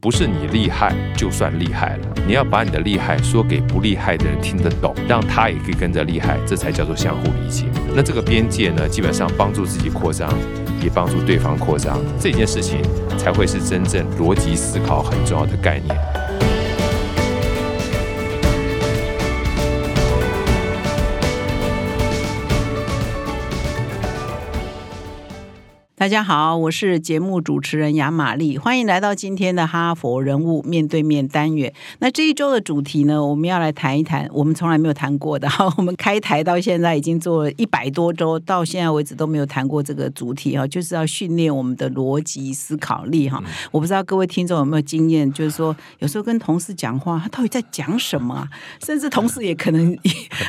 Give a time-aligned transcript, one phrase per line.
[0.00, 7.64] 不是你厉害就算厉害了，你要把你的厉害说给不厉害的人听得懂，让他也可以跟着厉害，这才叫做相互理解。
[7.96, 10.32] 那这个边界呢，基本上帮助自己扩张，
[10.80, 12.80] 也帮助对方扩张，这件事情
[13.18, 15.98] 才会是真正逻辑思考很重要的概念。
[25.98, 31.74] 大家好，我是节目主持人杨玛丽，欢迎来到今天的哈佛人物面对面单元。
[31.98, 35.50] 那这一周的主题呢，我们要来谈一谈我们从来没有谈过的。
[35.50, 43.42] 哈，我们开台到现在已经做了一百多周，到现在为止都没有谈过这个主题哈，就是要训练我们的逻辑思考力哈。
[43.72, 48.48] 我不知道各位听众有没有经验，就是说有时候跟同事讲话，他到底在讲什么啊？
[48.84, 49.98] 甚至同事也可能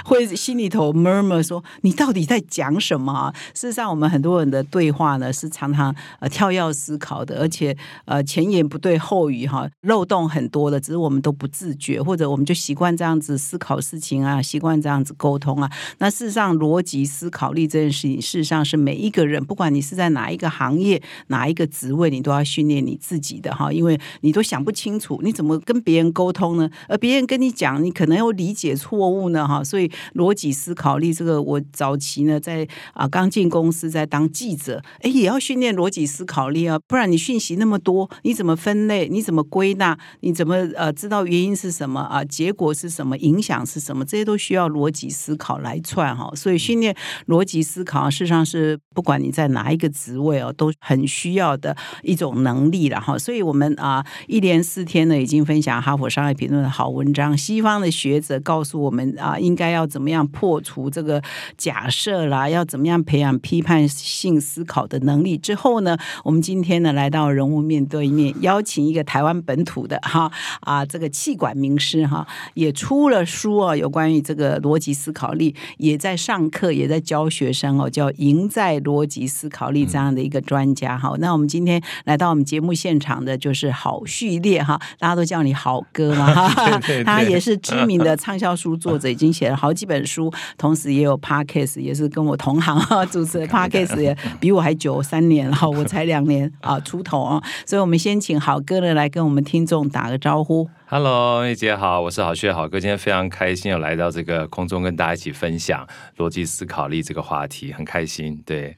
[0.05, 5.33] 会心里头 murmur 说：“你到底在讲什么啊？”事实上，我们很多人的对话呢。
[5.39, 7.75] 是常常呃跳跃思考的，而且
[8.05, 15.71] 呃前言不对后语哈，漏洞很多的，只是我们都不自觉，或者我们就习惯这样子思考事情啊，习惯这样子沟通啊。
[15.99, 26.69] 那事实上，逻辑思考力这件事情，事实上是每一个人，不管你是在哪一个行业、哪一个职位，你都要训练你自己的哈，因为你都想不清楚，你怎么跟别人沟通呢？
[26.89, 29.63] 而别人跟你讲，你可能又理解错误呢哈。
[29.63, 35.28] 所以逻辑思考力这个，我早期呢在啊刚进公司在当记者，哎也。
[35.29, 39.07] 要训练逻辑思考力啊，不然你讯息那么多，你怎么分类？
[39.07, 39.97] 你怎么归纳？
[40.21, 42.23] 你怎么呃知道原因是什么啊？
[42.25, 43.15] 结果是什么？
[43.19, 44.03] 影响是什么？
[44.03, 46.31] 这些都需要逻辑思考来串哈。
[46.35, 46.95] 所以训练
[47.27, 53.15] 逻辑思考啊，事实上是不管你在哪一个职位哦，都很需要的一种能力了哈。
[53.15, 57.37] 所以我们啊一连四天呢，已经分享《哈佛商业评论》的好文章。
[57.37, 61.21] 西方的学者告诉我们啊，应该要怎么样破除这个
[61.55, 65.18] 假设啦，要怎么样培养批判性思考的能。
[65.23, 81.15] 力之后呢，我们今天呢来到人物面对面，邀请一个台湾本土的哈啊这个气管名师哈，也出了书啊，有关于这个逻辑思考力，也在上课，也在教学生哦，叫赢在逻辑思考力这样的一个专家哈。
[81.19, 95.01] 那我们今天来到我们节目现场的就是郝序列哈，大家都叫你好哥嘛 哈，他也是知名的畅销书作者，已经写了好几本书，同时也有 podcast，也是跟我同行哈，主持 podcast 也比我还久。
[95.09, 100.69] 三年了，我 才两年啊出头啊，所以我们先请好哥呢来跟我们听众打个招呼。
[100.85, 105.87] Hello，叶姐好，我是好学好哥，今天非常开心有来到这个空中跟大家一起分享
[106.17, 108.39] 逻辑思考力这个话题，很开心。
[108.45, 108.77] 对，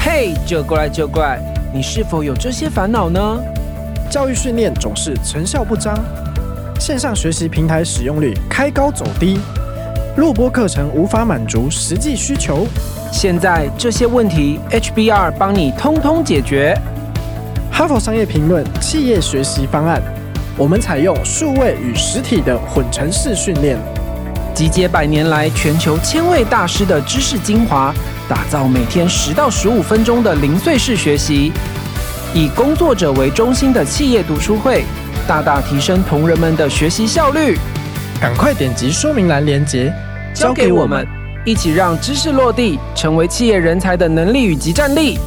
[0.00, 1.40] 嘿，就过来就过来，
[1.72, 3.40] 你是否有这些烦恼呢？
[4.10, 5.96] 教育训练总是成效不彰，
[6.80, 9.38] 线上学习平台使用率开高走低，
[10.18, 12.66] 录播课程无法满足实际需求。
[13.12, 16.76] 现在这些问题，HBR 帮你通通解决。
[17.70, 20.02] 哈佛商业评论企业学习方案，
[20.56, 23.78] 我们采用数位与实体的混成式训练，
[24.52, 27.94] 集结百年来全球千位大师的知识精华，
[28.28, 31.52] 打造每天十到十五分钟的零碎式学习，
[32.34, 34.82] 以工作者为中心的企业读书会，
[35.28, 37.56] 大大提升同仁们的学习效率。
[38.20, 39.94] 赶快点击说明栏链接，
[40.38, 41.04] 交给我们。
[41.44, 45.18] 一起让知识落地，成为企业人才的能力与及战力。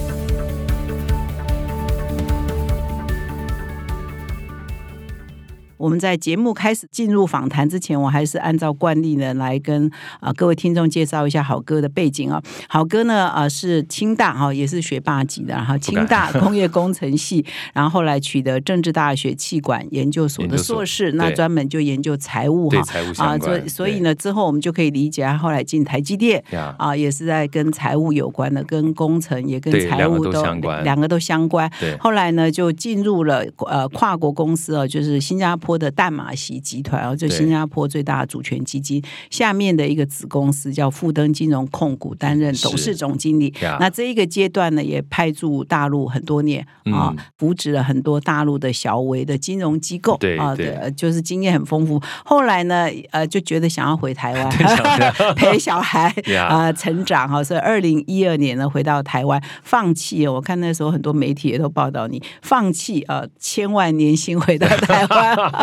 [5.81, 12.39] 我们在节目开始进入访谈之前，我还是按照惯例呢来跟啊各位听众介绍一下好哥的背景啊。
[12.69, 17.43] 好哥呢啊是清大哈，也是学霸级的，然后清大 工业工程系，
[17.73, 22.83] 然后后来取得政治大学气管研究所的硕士，那专门就研究财务哈
[23.17, 26.43] 啊，所以所以呢之后我们就可以理解，他后来进台积电
[26.77, 30.43] 啊，也是在跟财务有关的，跟工程也跟财务都
[30.83, 31.67] 两个都相关。
[31.99, 35.70] 后来呢就进入了呃跨国公司啊，就是新加坡。
[35.77, 43.53] 的淡马锡集团哦，就新加坡最大的主权基金下面的一个子公司叫富登金融控股，担任董事总经理。
[43.79, 52.01] 那这一个阶段呢，也派驻大陆很多年啊，扶植了很多大陆的小微的金融机构啊，对，就是经验很丰富。
[52.23, 54.49] 后来呢，呃，就觉得想要回台湾
[55.35, 60.27] 陪小孩 啊成长哈，所以二零一二年呢，回到台湾，放弃。
[60.27, 65.35] 我看那时候很多媒体也都报道你放弃啊千万年薪回到台湾。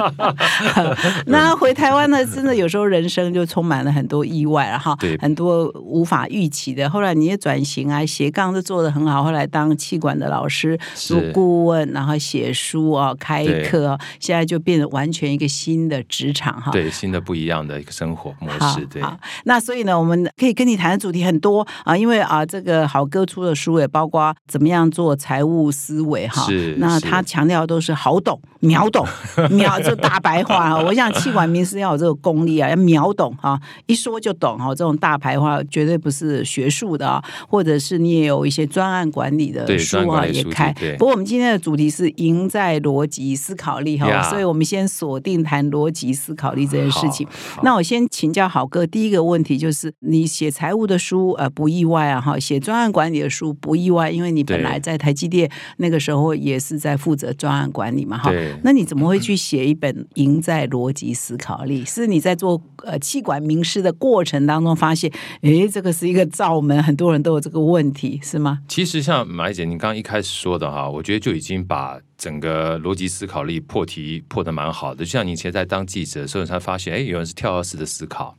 [1.27, 6.89] 那回台湾呢，真的有时候人生就充满了很多意外了哈对，很多无法预期的。
[6.89, 16.71] 后来你也转型啊，斜杠都做的很好，后来当气管的老师、做顾问，然后写书啊、开课啊，现在就变得完全一个新的职场哈。
[16.73, 19.03] 对新的不一样的一个生活模式，对。
[19.45, 26.45] 那所以呢，我们可以跟你谈的主题很多啊，因为啊，这个好哥出的书也包括怎么样做财务思维哈。
[26.47, 29.07] 是是那他强调都是好懂、秒懂、
[29.51, 30.79] 秒就大白话啊。
[30.85, 34.69] 我想气管名师要有这个功力啊，要秒懂哈，一说就懂哈。
[34.75, 40.73] 这种大白话绝对不是学术的啊，或者是你也有一些专案管理的书啊也开。
[40.99, 47.27] 不过我们今天的主题是赢在逻辑思考力哈，呀所以我们先锁定谈逻辑思考力这件事情。
[47.63, 58.33] 那我先请教好哥，第一个问题就是你写财务的书，呃，不意外啊，哈，写专案管理的书不意外，因为你本来在台积电那个时候也是在负责专案管理嘛，哈。
[58.63, 61.85] 那你怎么会去写一本《赢在逻辑思考力》？
[61.89, 65.11] 是你在做呃气管名师的过程当中发现，
[65.43, 68.61] 诶，这个是一个罩门，很多人都有这个问题，是吗？
[68.69, 75.05] 其实像马姐，你刚刚一开始说的哈，我觉得就已经把整个逻辑思考力破题破的蛮好的。
[75.05, 78.37] 就像你以前在当记者的时候，你才发现，哎，有人是跳跃式的思考。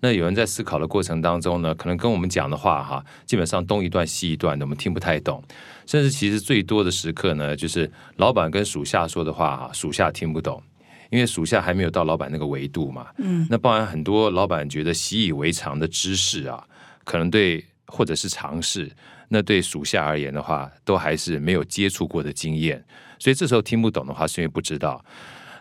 [0.00, 5.42] 那有人在思考的过程当中呢，可能跟我们讲的话哈，基本上东一段西一段的，我们听不太懂。
[5.86, 10.62] 甚至其实最多的时刻呢，就是老板跟属下说的话哈，属下听不懂。
[11.10, 16.62] 因为属下还没有到老板那个维度嘛，嗯，那包含很多老板觉得习以为常的知识啊，
[17.04, 18.90] 可能对或者是尝试，
[19.28, 22.84] 那对属下而言的话，都还是没有接触过的经验，
[23.18, 25.04] 所以这时候听不懂的话，是因为不知道。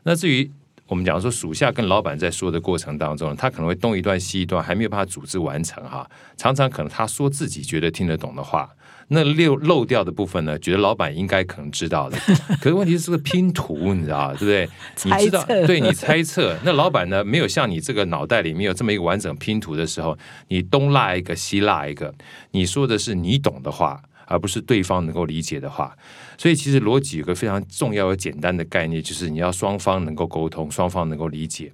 [0.03, 0.49] 那至于
[0.87, 6.09] 我们讲说属下跟老板在说的过程当中，他可能会东一段西一段，还没有办法组织完成哈。
[6.37, 8.69] 常常可能他说自己觉得听得懂的话，
[9.09, 12.17] 那漏漏掉的部分呢，觉得老板应该可能知道的。
[12.61, 14.69] 可是问题是这个拼图，你知道对不对？
[15.05, 20.17] 你知道猜测对你猜测，那老板呢没有像你这个脑袋里面有这么一个完整拼图的时候，
[20.49, 22.13] 你东拉一个西拉一个，
[22.51, 24.01] 你说的是你懂的话。
[24.29, 25.95] 而不是对方能够理解的话，
[26.37, 31.71] 所以其实逻辑有个非常重要而简单的概念，就是你要双方能够沟通，双方能够理解。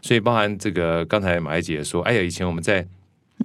[0.00, 2.84] 所以包含这个刚才马一姐说，哎呀，以前我们在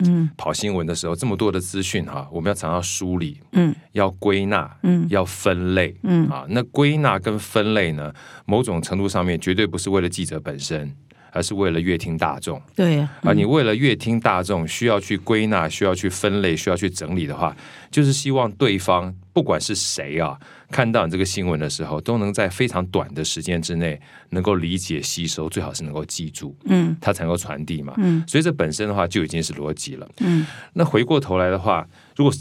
[0.05, 0.29] 嗯。
[0.37, 5.05] 跑新闻的时候，这么多的资讯哈，我们要常常梳理，嗯，要归纳，嗯。
[5.09, 6.27] 要分类，嗯。
[6.27, 8.13] 啊，那归纳跟分类呢，
[8.45, 10.93] 某种程度上面绝对不是为了记者本身，
[11.37, 12.59] 而是为了乐听大众。
[12.75, 17.55] 对呀、啊，你为了乐听大众，需要去归纳，需要去分类，需要去整理的话，
[17.91, 20.35] 就是希望对方不管是谁啊，
[20.71, 23.99] 看到你这个新闻的时候，都能在非常短的时间之内
[24.31, 27.93] 能够理解、吸收，最好是能够记住，嗯它才能够传递嘛。
[27.97, 30.09] 嗯所以这本身的话就已经是逻辑了。
[30.21, 32.33] 嗯那回过头来的话，如果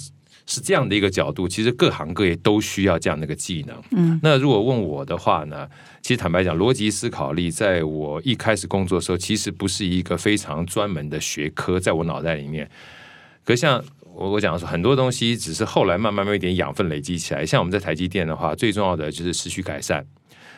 [0.47, 3.83] 是是这样的一个角度，其实各行各业都需要这样的一个技能。
[3.91, 5.69] 嗯，那如果问我的话呢，
[6.01, 12.71] 其实坦白讲，逻辑思考力在我一开始工作的时候，其实不是一个非常专门的学科，在我脑袋里面。
[13.45, 13.85] 可像
[14.15, 17.45] 我我讲说，很多东西只是后来慢慢慢慢一点养分累积起来。
[17.45, 20.07] 像我们在台积电的话，最重要的就是持续改善。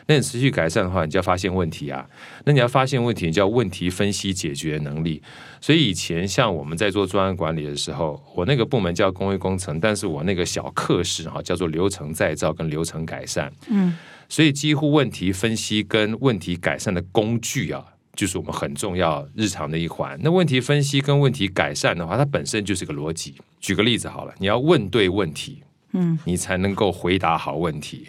[0.09, 2.03] 那你持续改善的话，你就要发现问题啊。
[2.43, 5.21] 那你要发现问题，你就要问题分析解决能力。
[5.61, 13.53] 所以以前像我们在做专案管理的时候，我那个部门叫工业工程，但是我那个小课室哈叫做流程再造跟流程改善。
[13.67, 13.95] 嗯，
[14.27, 17.85] 所以几乎问题分析跟问题改善的工具啊，
[18.15, 20.19] 就是我们很重要日常的一环。
[20.23, 23.35] 那问题分析跟问题改善的话，它本身就是个逻辑。
[23.59, 25.61] 举个例子好了，你要问对问题，
[25.93, 28.07] 嗯，你才能够回答好问题。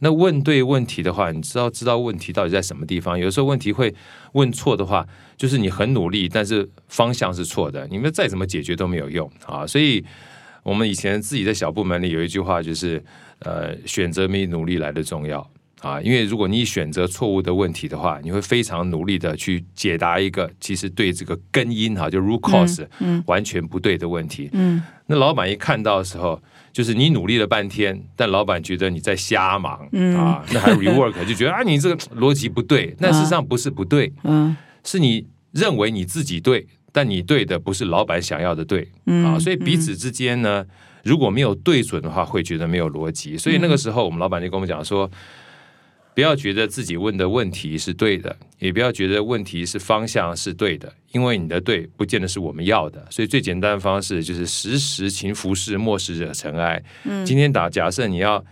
[0.00, 3.18] 那问对问题的话，你知道知道问题到底在什么地方？
[3.18, 3.94] 有的时候问题会
[4.32, 5.06] 问错的话，
[5.36, 9.66] 就是你很努力，但是方向是错的，你们再怎么解决都没有用啊。
[9.66, 10.04] 所以
[10.62, 13.02] 我们以前自己在小部门里有一句话，就是
[13.40, 15.46] 呃，选择比努力来的重要
[15.80, 16.00] 啊。
[16.00, 24.48] 因为如果你选择错误的问题的话，你会非常努力的去解答一个其实对这个根因哈，就 root cause 嗯完全不对的问题。
[24.52, 26.40] 嗯那老板一看到的时候，
[26.72, 40.64] 就是你努力了半天，但老板觉得你在瞎忙、嗯啊，那还 rework 就觉得啊你这个逻辑不对，那事实上不是不对，嗯是你认为你自己对，但你对的不是老板想要的对嗯啊，所以彼此之间呢，
[41.04, 43.36] 如果没有对准的话，会觉得没有逻辑。
[43.36, 45.10] 所以那个时候，我们老板就跟我们讲说。
[46.20, 53.02] 不要觉得自己问的问题是对的，也不要觉得问题是方向是对的，因为你的对不见得是我们要的。
[53.08, 56.84] 所以最简单的方式就是时时勤拂拭，莫使惹尘埃。
[57.04, 58.44] 嗯今天打假设你要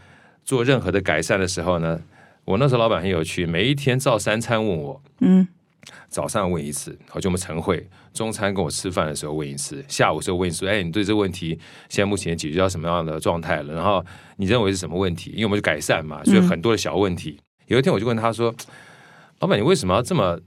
[0.46, 2.00] 做任何的改善的时候呢，
[2.46, 5.46] 我那时候老板很有趣，每一天照三餐问我，嗯
[6.08, 7.76] 早上问一次，好，就我们晨会；
[8.14, 10.66] 中餐跟我吃饭的时候问一次，下午时候问一次。
[10.66, 11.50] 哎，你对这个问题
[11.90, 13.74] 现在目前解决到什么样的状态了？
[13.74, 14.02] 然后
[14.38, 15.32] 你认为是什么问题？
[15.32, 17.38] 因为我们是改善嘛，所以很多的小问题。
[17.68, 18.54] 有一天我就问他说
[19.40, 20.38] ：“老板，你为什么要这么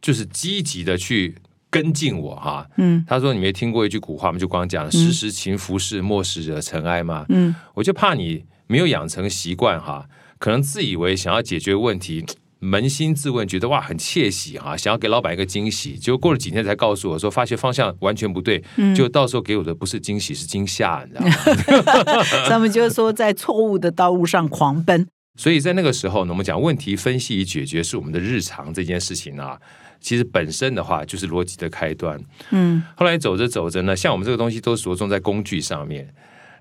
[0.00, 1.34] 就是积极的去
[1.70, 2.66] 跟进我哈？
[2.76, 4.38] 嗯他说：“你没听过一句古话吗？
[4.38, 7.24] 就光讲时时勤拂拭，莫使惹尘埃嘛。
[7.28, 10.08] 嗯我就怕你没有养成习惯哈，
[10.38, 12.24] 可能自以为想要解决问题，
[12.60, 21.84] 扪心自问，觉得哇很窃喜哈，想要给老板一个惊喜，结果过了几天才告诉我说，发现方向完全不对，嗯就到时候给我的不是惊喜是惊吓，你知道
[22.16, 22.24] 吗？
[22.48, 25.06] 他们就是说在错误的道路上狂奔。
[25.36, 29.60] 所以在那个时候呢，我们讲问题分析与解决是我们的日常这件事情啊，
[30.00, 32.18] 其实本身的话就是逻辑的开端。
[32.50, 32.82] 嗯。
[32.96, 36.08] 后来走着走着呢，像我们这个东西都着重在工具上面，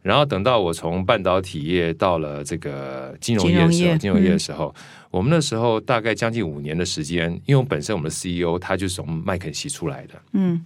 [0.02, 4.76] 然后等到我从半导体业到了这个金融业的时候，金融业的时候，
[5.10, 10.64] 我们那时候大概将近五年的时间，因为我本身我们的 CEO 他就是从麦肯锡出来的，嗯，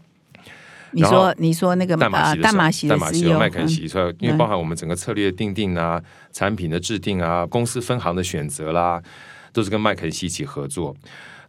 [0.91, 3.88] 你说你说那个呃淡马锡的时候淡马锡的淡马锡麦肯锡
[4.19, 9.01] 因为包含我们整个策略定定啊、产品的制定啊、公司分行的选择啦，
[9.53, 10.96] 都是跟麦肯锡一起合作。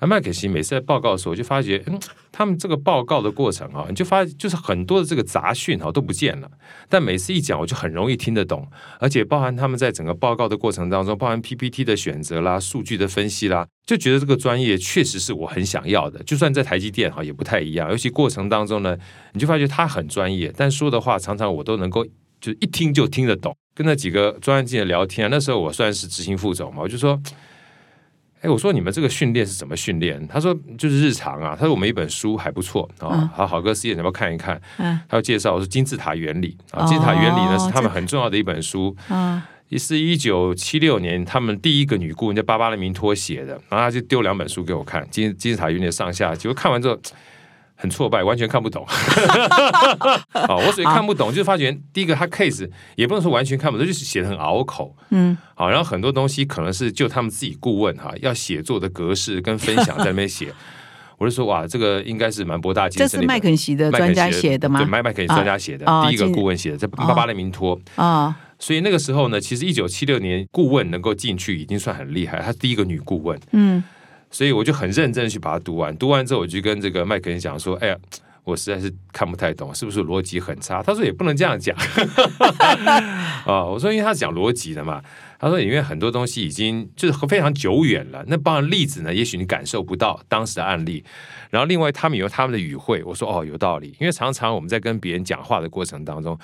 [0.00, 2.00] 而麦肯锡每次在报告的时候，我就发觉，嗯，
[2.32, 6.50] 他们这个报告的过程啊，你就发就是很多的这个杂讯哈都不见了，
[6.88, 8.66] 但每次一讲，我就很容易听得懂，
[8.98, 16.22] 而且包含他们在整个报告的过程当中，包含 PPT 的选择啦、数据的分析啦，就觉得这个专业确实是我很想要的。
[16.22, 18.96] 就算在台积电哈也不太一样，尤其过程当中呢，
[19.34, 22.06] 你就发觉他很专业，但说的话常常我都能够
[22.40, 23.54] 就一听就听得懂。
[23.74, 27.20] 跟那几个专业经理聊天，那时候我算是执行副总嘛，我就说。
[28.40, 30.26] 哎，我说你们这个训练是怎么训练？
[30.26, 31.54] 他说就是日常啊。
[31.54, 34.60] 他说我们一本书还不错啊，嗯好好哥师姐，你要不要看一看？
[34.78, 46.98] 嗯他要介绍我说金字塔原理啊，金字塔原理呢哦是他们很重要的一本书，嗯也是一九七六年他们第一个女顾问叫巴巴拉明托写的，然后他就丢两本书给我看，金金字塔原理上下，结果看完之后。
[47.80, 48.84] 很挫败，完全看不懂。
[48.86, 54.94] 好， 我所以看不懂，就是发觉第一个他 case 也不能说完全看不懂，就是写的很拗口。
[55.08, 60.52] 嗯好，然后很多东西可能是就他们自己顾问哈要写作的格式跟分享在那边写，
[61.18, 63.34] 我就说哇，这个应该是蛮博大精这是深的一本。
[63.36, 64.86] 麦肯锡的专家写的吗对，？
[64.86, 67.80] 麦麦肯锡专家写的，啊第一个进顾问写的，这巴巴勒明托。
[67.96, 73.82] 啊所以那个时候呢，其实一九七六年顾问能够进去已经算很厉害，她是第一个女顾问，嗯
[74.30, 75.96] 所以我就很认真去把它读完。
[75.96, 77.96] 读完之后，我就跟这个麦肯讲说：“哎呀，
[78.44, 81.76] 我实在是看不太懂，是不是逻辑很差？”他说：“也不能这样讲。
[83.44, 85.02] ”啊，我说因为他讲逻辑的嘛，
[85.38, 91.04] 他说因为很多东西已经就是非常久远了，那帮例子呢，也许你感受不到当时的案例。
[91.50, 96.38] 然后另外他们有他们的语汇，我说哦有道理，因为常常我们在跟别人讲话的过程当中。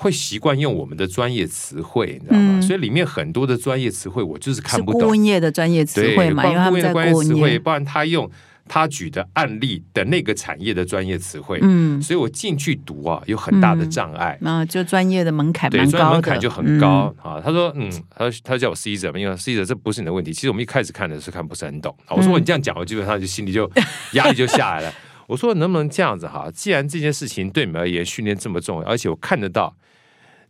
[0.00, 2.58] 会习惯用我们的专业词汇，你知道吗？
[2.58, 5.10] 嗯所以里面很多的专业词汇我就是看不懂。
[5.10, 7.58] 问业的专业词汇嘛，因为他们在关于词汇，顾问业。
[7.58, 8.30] 不然他用
[8.66, 14.38] 他举的案例的那个产业的专业词汇，嗯，所以我进去读啊，有很大的障碍。
[14.40, 17.38] 那就专业的门槛对，专业门槛就很高、啊。
[17.44, 20.32] 他说，嗯，他说他叫我 Caesar 嘛，因为 Caesar 这不是你的问题。
[20.32, 21.94] 其实我们一开始看的是看不是很懂。
[22.06, 23.70] 啊我说嗯你这样讲，我基本上就心里就
[24.14, 24.92] 压力就下来了。
[25.26, 26.50] 我说能不能这样子哈？
[26.54, 29.76] 既然这件事情对你们而言训练这么重要，而且我看得到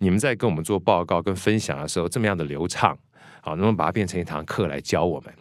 [0.00, 2.98] 你们在跟我们做报告跟分享的时候这么样的流畅，
[3.42, 5.32] 好，能不能把它变成一堂课来教我们？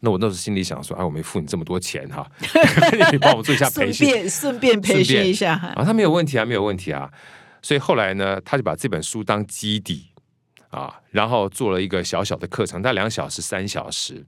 [0.00, 2.26] 那我那时候心里想说，哎，我没付你这么多钱哈，
[3.10, 5.54] 你帮我们做一下培顺训，便顺便培训一下。
[5.54, 7.10] 啊，他没有问题啊，没有问题啊。
[7.62, 10.08] 所以后来呢，他就把这本书当基底
[10.70, 14.24] 啊，然后做了一个小小的课程，大概两小时、三小时，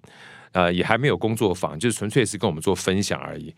[0.53, 3.55] 呃，也还没有工作坊，就是纯粹是跟我们做分享而已。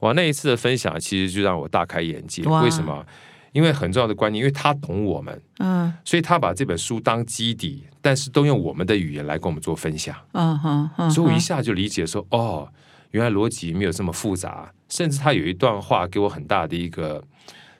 [0.00, 2.42] 哇，那一次的分享其实就让我大开眼界。
[2.42, 3.06] 为什么？
[3.52, 10.16] 因为很重要的观念，因为他懂我们，嗯所以他把这本书当基底，但是都用我们的语言来跟我们做分享。
[10.32, 12.68] 嗯哼嗯，所以我一下就理解说，哦，
[13.10, 17.22] 原来逻辑没有这么复杂，甚至他有一段话给我很大的一个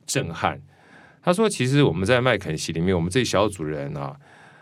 [0.07, 0.61] 震撼。
[1.23, 4.15] 他说，其实我们在麦肯锡里面，我们这一小组人啊，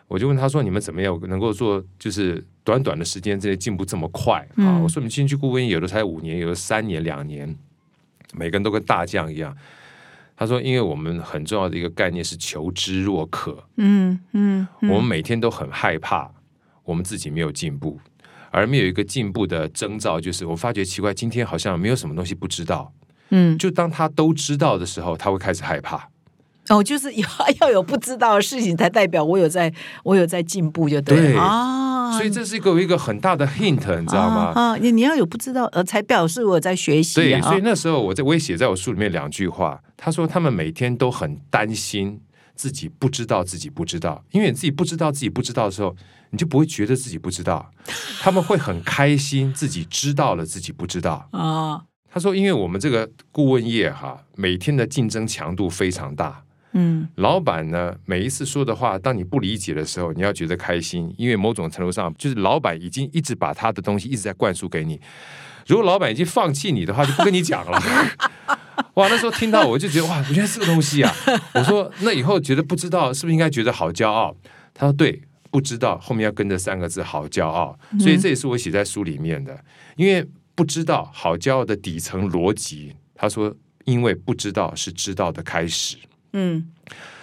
[0.06, 4.56] 我就问他说，你们怎么样能够做，就是短短的时间之内进步这么快啊？
[4.58, 7.56] 嗯我说，你们进去顾问有的才五年，有的三年、两年，
[8.34, 9.56] 每个人都跟大将一样。
[10.40, 16.32] 他说，因为我们很重要的一个概念是求知若渴，嗯嗯，嗯我们每天都很害怕，
[16.82, 18.00] 我们自己没有进步，
[18.50, 22.90] 而没有一个进步的征兆，就是我发觉奇怪，今天好像没有什么东西不知道。
[23.28, 26.08] 嗯就当他都知道的时候，他会开始害怕。
[26.70, 27.28] 哦，就是要
[27.60, 29.72] 要有不知道的事情，才代表我有在，
[30.04, 32.16] 我有在进步，就对对了啊。
[32.16, 34.52] 所以这是一个一个很大的 hint，你知道吗？
[34.54, 37.42] 啊，啊你你要有不知道，呃，才表示我在学习对，啊。
[37.42, 42.20] 所以那时候我在我也写在我书里面两句话，他说他们每天都很担心
[42.54, 45.94] 自己不知道自己不知道，因为你自己不知道自己不知道的时候，
[46.30, 47.70] 你就不会觉得自己不知道，
[48.20, 51.28] 他们会很开心自己知道了自己不知道。
[51.32, 65.00] 啊，他说：“因为我们这个顾问业哈，每天的竞争强度非常大，嗯老板呢，每一次说的话，当你不理解的时候，你要觉得开心，因为某种程度上，就是老板已经一直把他的东西一直在灌输给你。
[65.66, 67.80] 如果老板已经放弃你的话，就不跟你讲了。
[68.94, 71.14] 哇，那时候听到我就觉得哇，原来是个东西啊！
[71.54, 74.34] 我说那以后觉得不知道，是不是应该觉得好骄傲？
[74.72, 79.62] 他说对，不知道后面要跟着三个字好骄傲，所以这也是我写在书里面的。
[79.96, 85.96] 因为不知道好骄傲的底层逻辑，他说因为不知道是知道的开始。
[86.32, 86.70] 嗯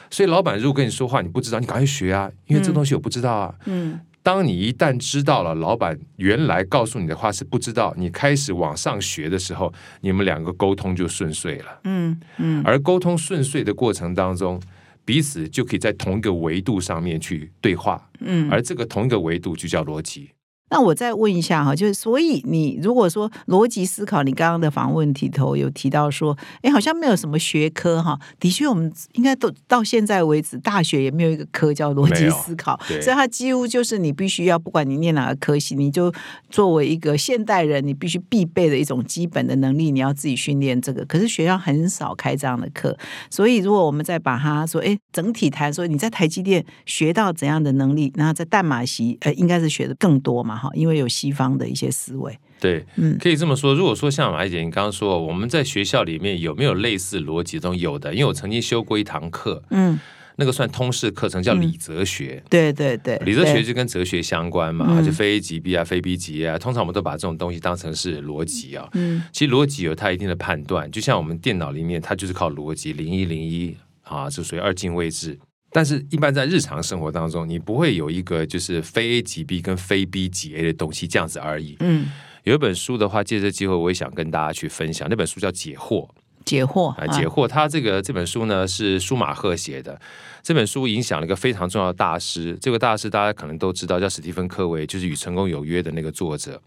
[0.09, 3.55] 所以老板如果跟你说话，你不知道，你赶快学啊，因为这东西我不知道啊。
[3.65, 9.71] 嗯当你一旦知道了老板原来告诉你的话是不知道，你开始往上学的时候，
[10.01, 11.79] 你们两个沟通就顺遂了。
[11.85, 14.61] 嗯嗯而沟通顺遂的过程当中，
[15.05, 18.49] 彼此就可以在同一个维度上面去对话，嗯。
[18.51, 20.31] 而这个同一个维度就叫逻辑。
[20.69, 28.19] 那我再问一下哈，就是所以你如果说逻辑思考，你刚刚的访问题头有提到说，哎，好像没有什么学科哈。
[28.39, 36.13] 的确，我们应该都到现在为止，大学也没有一个科叫逻辑思考，所以它几乎就是你必须要，不管你念哪个科系，你就
[36.49, 41.05] 作为一个现代人，你必须必备的一种基本的能力，你要自己训练这个。
[41.05, 42.97] 可是学校很少开这样的课，
[43.29, 53.73] 所以如果我们再把它说，哎，整体谈说你在台积电学到怎样的能力，然后在淡马锡，呃，应该是学的更多嘛，哈，因为有西方的一些思维，对，嗯可以这么说。
[53.73, 58.13] 如果说像马姐你刚刚说，我们在学校里面有没有类似逻辑中有的？
[58.13, 59.99] 因为我曾经修过一堂课，嗯，
[60.37, 62.43] 那个算通识课程，叫理哲学。
[62.49, 66.59] 对对对，理哲学就跟哲学相关嘛，嗯就非 A 即 B 啊，非 B 即 A 啊。
[66.59, 68.87] 通常我们都把这种东西当成是逻辑啊。
[68.93, 75.37] 嗯其实逻辑有它一定的判断，就像我们电脑里面，它就是靠逻辑零一零一啊，就属于二进位制。
[75.77, 81.77] 但是，一般在日常生活当中，你不会有一个就是非 A 即 B 跟非 B 即 A 的东西这样子而已。
[81.81, 82.07] 嗯，
[82.45, 86.07] 有一本书的话，借这机会我也想跟大家去分享，那本书叫《解惑》。
[86.43, 90.01] 解惑啊，解惑，他这个这本书呢是舒马赫写的。
[90.41, 96.59] 这本书影响了一个非常重要的大师，这个大师大家可能都知道，叫史蒂芬·科维，就是《与成功有约》的那个作者。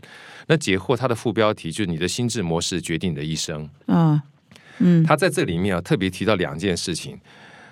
[0.46, 4.22] 那解惑它的副标题就是“你的心智模式决定你的一生嗯
[4.78, 5.02] 嗯”。
[5.04, 7.18] 他在这里面啊特别提到两件事情。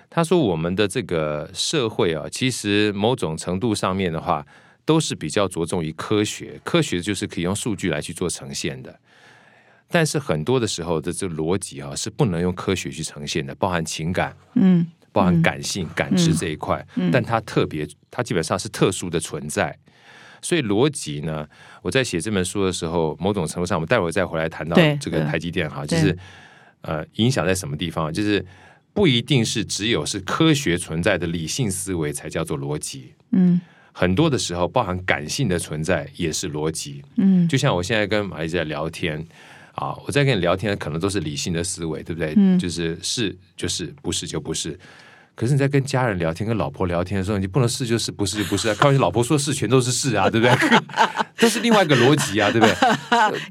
[0.09, 4.45] 他说，我们的这个社会啊，其实某种程度上面的话，
[4.83, 8.99] 都是比较着重于科学，科学就是可以用数据来去做呈现的。
[9.91, 19.75] 但是很多的时候的这逻辑啊，是不能用科学去呈现的，包含情感，嗯包含感性、感知这一块，但它特别，它基本上是特殊的存在。
[20.41, 21.47] 所以逻辑呢，
[21.81, 26.15] 我在写这本书的时候，某种程度上，我们待会儿再回来谈到这个台积电哈，就是
[26.81, 28.13] 呃，影响在什么地方？
[28.13, 28.45] 就是
[28.99, 33.61] 不一定是只有是科学存在的理性思维才叫做逻辑，嗯
[33.93, 37.01] 很多的时候包含感性的存在也是逻辑。
[37.15, 39.25] 嗯就像我现在跟马丽在聊天
[39.73, 42.33] 啊，我在跟你聊天，可能都是理性的思维，对不对？
[42.35, 44.77] 嗯就是是就是，不是就不是。
[45.39, 48.75] 可是你在跟家人聊天、跟老婆聊天的时候，你不能是就是，不是就不是啊。
[48.77, 50.53] 开玩笑，老婆说是全都是是啊， 对不对？
[51.37, 52.75] 这是另外一个逻辑啊，对不对？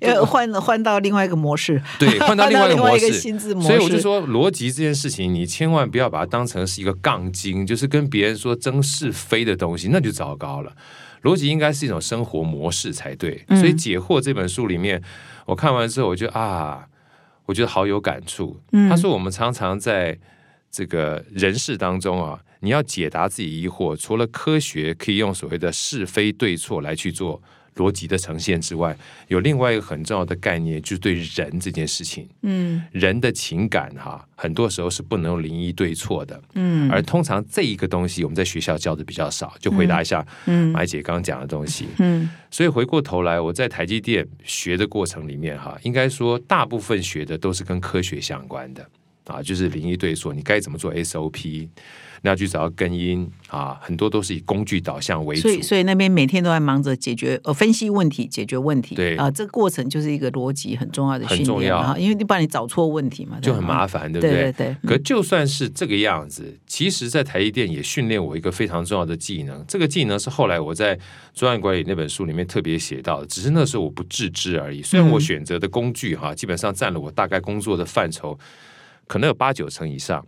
[0.13, 3.11] 要换换到另外一个模式，对，换到另外一个模式。
[3.15, 10.71] 心智模式，所以我就说，逻辑这件事情，你千万不要把它当成是一个杠精，就是跟别人说争是非的东西，那就糟糕了。
[11.23, 13.43] 逻辑应该是一种生活模式才对。
[13.49, 15.03] 嗯所以《解惑》这本书里面，
[15.47, 16.85] 我看完之后，我就啊，
[17.47, 18.61] 我觉得好有感触。
[18.73, 20.19] 嗯他说，我们常常在
[20.71, 27.41] 这个人事当中啊，你要解答自己疑惑，除了科学可以用所谓的是非对错来去做
[27.77, 28.97] 逻辑的呈现之外，
[29.29, 32.29] 有另外一个很重要的概念，就是对人这件事情。
[32.43, 39.55] 嗯人的情感哈，很多时候是不能用零一对错的，嗯而通常这一个东西我们在学校教的比较少。
[39.61, 48.85] 就回答一下嗯马姐刚刚讲的东西，嗯所以回过头来，我在台积电学的过程里面哈，应该说大部分学的都是跟科学相关的
[49.29, 51.69] 啊，就是零一对错，你该怎么做 SOP，
[52.23, 55.51] 那要去找到根因啊，很多都是以工具导向为主所。
[55.53, 64.37] 以所以那边每天都在忙着解决呃分析问题、解决问题，对啊、这个过程就是一个逻辑很重要的训很重要练啊，因为你不然你找错问题嘛，就很麻烦，烦，对不对？
[64.37, 69.65] 对对对，可就算是这个样子，其实，在台积电也训练我一个非常重要的技能。
[69.69, 70.99] 这个技能是后来我在
[71.35, 74.83] 专案管理那本书里面特别写到的，只是那时候我不自知而已。
[74.83, 78.37] 虽然我选择的工具哈，基本上占了我大概工作的范畴，
[79.09, 80.25] 可能有八九成以上。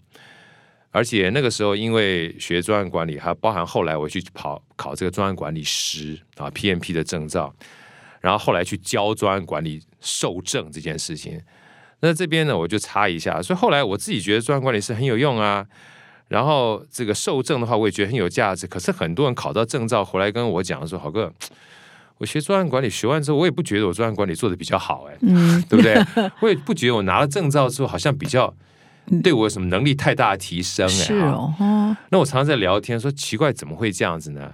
[0.90, 7.54] 而且那个时候，因为学专案管理，还包含后来我去跑考这个专案管理师啊 PMP 的证照，
[8.20, 11.40] 然后后来去教专案管理受证这件事情。
[12.00, 15.64] 那这边呢，我就插一下，所以后来我自己觉得专案管理是很有用啊。
[16.26, 18.66] 然后这个受证的话，我也觉得很有价值。
[18.66, 21.32] 可是很多人考到证照回来跟我讲说：“好哥，
[22.18, 25.94] 我学专案管理学完之后，我也不觉得我专案管理做的比较好、哎，嗯对不对？
[26.40, 28.52] 我也不觉得我拿了证照之后好像比较
[29.22, 34.52] 对我有什么能力太大的提升、是哦，哦，那我常常在聊天说，奇怪，怎么会这样子呢？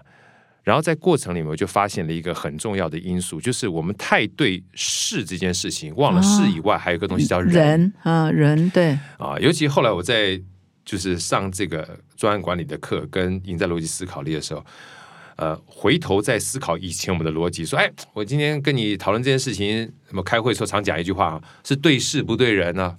[0.64, 7.52] 然后在过程里面，我就发现了一个很重要的因素，就是我们太对事这件事情，忘了事以外还有一个东西叫人。
[7.52, 9.38] 人，嗯，人对，啊。
[9.38, 10.40] 尤其后来我在
[10.84, 14.66] 就是上这个专案管理的课，跟赢在逻辑思考力的时候，
[15.36, 22.96] 呃，回头再思考以前我们的逻辑，说，哎，我今天跟你讨论这件事情，什么开会的时候常讲一句话啊，是对事不对人呢、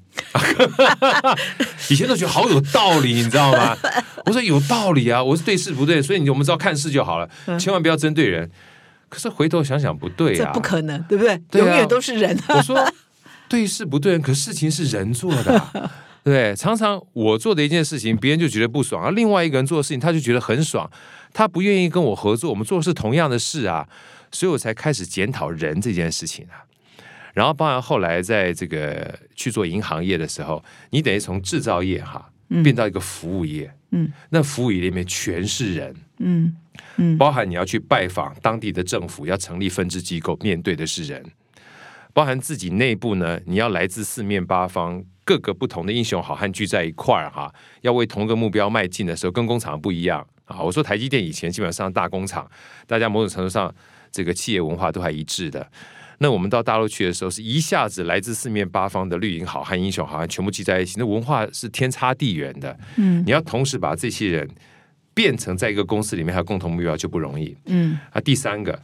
[1.89, 3.75] 以前都觉得好有道理，你知道吗？
[4.25, 8.49] 我说有道理啊，我是对事不对，所以你我们知道看事就好了，千万不要针对人。
[9.09, 11.41] 可是回头想想不对啊，这不可能，对不对？
[11.49, 12.37] 对啊永远都是人。
[12.49, 12.77] 我说
[13.47, 15.91] 对事不对人，可事情是人做的啊、
[16.25, 16.53] 对？
[16.55, 20.91] 常常我做的一件事情，别人就觉得不爽，而另外一个人做的事情，他就觉得很爽，
[21.37, 23.87] 他不愿意跟我合作，我们做的是同样的事啊，
[24.31, 26.65] 所以我才开始检讨人这件事情啊。
[27.35, 32.27] 然后，包含后来在这个去做银行业的时候，你等于从制造业哈
[32.63, 36.55] 变到一个服务业，嗯，那服务业里面全是人，嗯。
[36.95, 37.15] 嗯。
[37.19, 41.21] 包含你要去拜访当地的政府，要成立分支机构，面对的是人；
[42.13, 50.59] 包含自己内部呢，你要来自四面八方各个不同的英雄好汉聚在一块儿哈，要为同一个目标迈进的时候，跟工厂不一样啊。
[50.61, 52.49] 我说台积电以前基本上大工厂，
[52.87, 53.71] 大家某种程度上
[54.11, 55.69] 这个企业文化都还一致的。
[56.19, 62.75] 那我们到大陆去的时候，是一下子来自四面八方的绿营好汉、英雄好汉全部聚在一起，那文化是天差地远的。
[62.95, 64.49] 嗯你要同时把这些人
[65.13, 67.55] 变成在一个公司里面还有共同目标就不容易。
[67.65, 68.81] 嗯啊，第三个，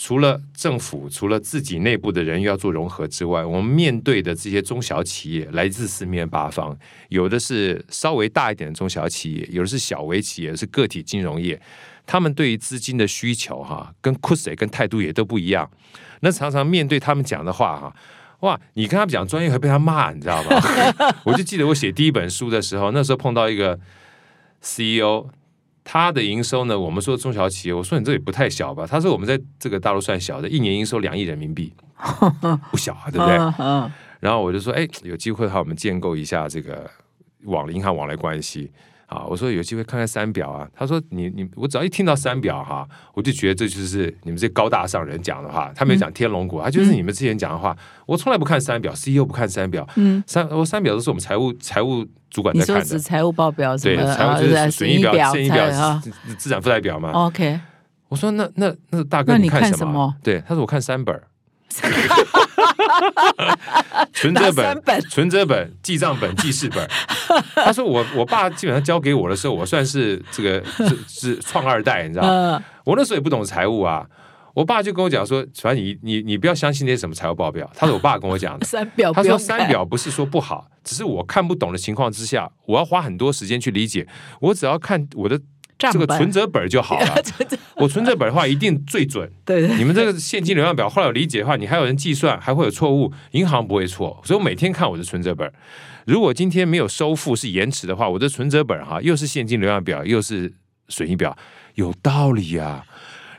[0.00, 11.60] 除了政府，除了自己内部的人要做融合之外，我们面对的这些中小企业来自四面八方，有的是稍微大一点的中小企业，有的是小微企业，是个体金融业，
[12.06, 15.68] 他们对于资金的需求哈，跟 c u s 跟态度也都不一样。
[16.20, 17.94] 那常常面对他们讲的话哈。
[18.42, 18.60] 哇！
[18.74, 20.62] 你跟他讲专业，会被他骂，你知道吗？
[21.26, 23.76] 我就记得我写第一本书的时候，那时候碰到一个
[24.62, 25.26] CEO，
[25.90, 28.86] 他的营收呢，我们说中小企业，我说你这也不太小吧？
[28.86, 31.72] 他说我们在这个大陆算小的，一年营收两亿人民币，
[32.70, 33.38] 不小啊，对不对？
[34.20, 36.90] 然后我就说，哎，有机会的话，我们建构一下这个
[37.44, 38.70] 网银行往来关系
[39.08, 39.24] 啊。
[39.24, 40.68] 我说有机会看看三表啊。
[40.72, 45.72] 他说你你我只要一听到三表哈，我就觉得这就是你们这高大上人讲的话。
[45.74, 47.76] 他没有讲天龙国，他就是你们之前讲的话。
[48.06, 52.84] 我从来不看三表，CEO 不看三表，嗯，三我三表都是我们财务财务主管在看的。
[52.84, 54.14] 指财务报表什对，么？
[54.14, 57.10] 财务就是啊损益表、表、现益表、资资产负债表嘛。
[57.10, 57.60] OK，
[58.08, 61.22] 我说那那那大哥那你看什么对，他说我看三本儿，
[64.12, 66.88] 存折本存折本、记账本、记事本。
[67.54, 72.28] 他说我我爸基本上交给我的时候，我算是这个是是创二代，你知道吗？
[72.28, 74.06] 呃，我那时候也不懂财务啊。
[74.54, 77.70] 我爸就跟我讲说，反正你你你不要相信那些什么财务报表。
[77.76, 78.66] 他是我爸跟我讲的。
[78.66, 84.08] 三表他说三表不是说不好，只是我看不懂的情况之下，我要花很多时间去理解。
[84.40, 85.40] 我只要看我的
[85.78, 87.14] 这个存折本就好了。
[87.76, 89.30] 我存折本的话一定最准。
[89.44, 95.52] 对对你们这个现金流量表后来有理解的话，你还有人计算，还会有错误，银行不会错，所以我每天看我的存折本。
[96.06, 100.52] 如果今天没有收付是延迟的话，我的存折本哈又是现金流量表又是
[100.88, 101.36] 损益表，
[101.74, 102.84] 有道理呀、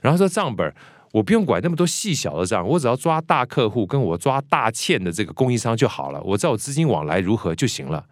[0.01, 0.73] 然后说账本。
[1.11, 8.05] 我不用管那么多细小的账，我只要抓大客户跟我抓大欠的这个供应商就好了，我知道我资金往来如何就行了。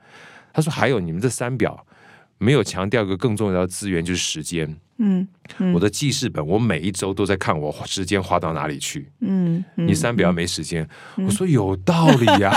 [0.51, 1.85] 他说还有你们这三表
[2.37, 4.75] 没有强调一个更重要的资源就是时间。
[4.99, 5.27] 嗯
[5.59, 9.07] 嗯我的记事本，我每一周都在看我时间花到哪里去。
[9.21, 12.51] 嗯，嗯你三表没时间，我说有道理呀、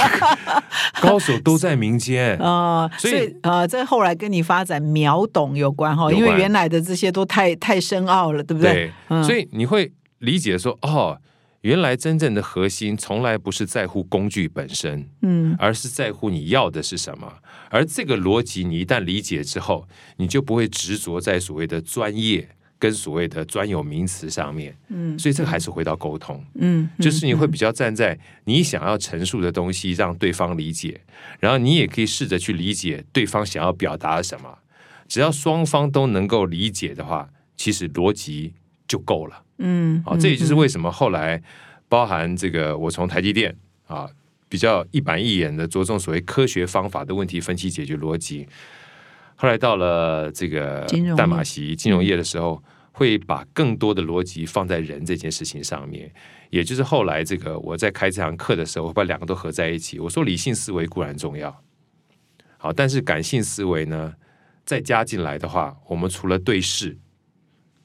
[1.03, 2.39] 高手都在民间。
[2.39, 8.91] 啊，所以所以呃，这后来跟你发展秒懂有关哈，因为原来的这些都太太深奥了，对不对？
[9.23, 11.21] 所以你会理解说，哦，
[11.63, 17.31] 原来真正的核心从来不是在乎工具本身，嗯而是在乎你要的是什么。
[17.69, 24.75] 而这个逻辑，你一旦理解之后，你就不会执着在所谓的专业跟所谓的专有名词上面。
[24.89, 26.43] 嗯所以这个还是回到沟通。
[26.55, 31.03] 嗯，就是你会比较站在你想要陈述的东西，让对方理解，
[31.39, 34.59] 然后你也可以试着去理解对方想要表达什么。
[35.07, 38.55] 只要双方都能够理解的话，其实逻辑
[38.89, 39.43] 就够了。
[39.63, 41.43] 嗯，好、这也就是为什么后来
[41.87, 43.55] 包含这个，我从台积电
[43.87, 44.09] 啊
[44.49, 48.49] 比较一板一眼的着重所谓科学方法的问题分析解决逻辑，
[49.37, 56.11] 后来到了这个金融业淡马锡金融业的时候，会把更多的逻辑放在人这件事情上面。
[56.49, 60.01] 也就是后来这个我在开这堂课的时候，我把两个都合在一起。
[60.01, 61.63] 我说理性思维固然重要，
[62.57, 64.15] 好，但是感性思维呢，
[64.65, 66.99] 再加进来的话，我们除了对事，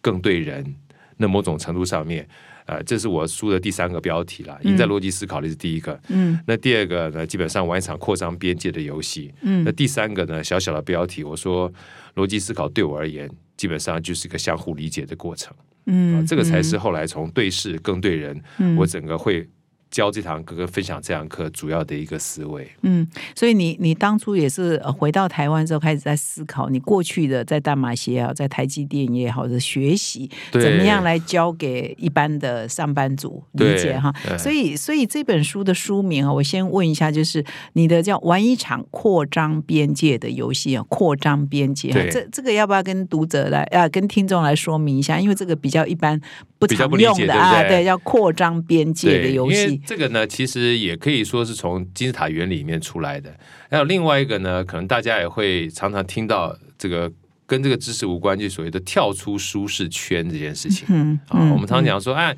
[0.01, 0.75] 更对人。
[1.17, 2.27] 那某种程度上面，
[2.65, 5.99] 呃，这是我书的第三个标题了，赢在逻辑思考的是第一个。
[6.09, 9.33] 嗯那第二个呢，基本上玩一场扩张边界的游戏。
[9.41, 11.71] 嗯那第三个呢，小小的标题，我说
[12.15, 15.51] 逻辑思考对我而言，基本上就是一个相互理解的过程。
[15.51, 19.47] 啊嗯，这个才是后来从对事更对人，嗯我整个会
[19.91, 22.69] 教这堂课跟分享这堂课主要的一个思维。
[22.81, 34.13] 嗯，所以你你当初也是呃回到台湾之后开始在思考，你过去的在大马锡也好，在台积电也好的学习，怎么样来教给一般的上班族理解哈？
[34.37, 37.43] 所以所以这本书的书名啊，我先问一下，就是
[37.73, 45.19] 你的叫玩一场扩张边界的游戏啊，扩张边界这这个要不要跟读者来啊跟听众来说明一下？
[45.19, 46.19] 因为这个比较一般
[46.59, 53.35] 不常用的啊，解对叫扩张边界的对，游因这个呢，其实也可以说是从金字塔原理里面出来的。
[53.69, 57.11] 还有另外一个呢，可能大家也会常常听到这个
[57.45, 60.85] 跟这个知识无关，就所谓的跳出舒适圈这件事情。
[60.89, 62.35] 嗯啊，我们常常讲说，哎，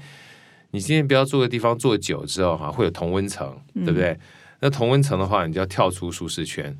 [0.71, 4.17] 你今天不要坐个地方坐久之后哈，会有同温层，对不对？
[4.60, 6.76] 那同温层的话，你就要跳出舒适圈。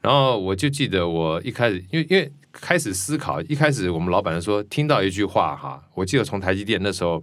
[0.00, 7.22] 然后我就记得我一开始，因为因为开始思考，一开始我们老板说听到一句话哈，我记得从台积电那时候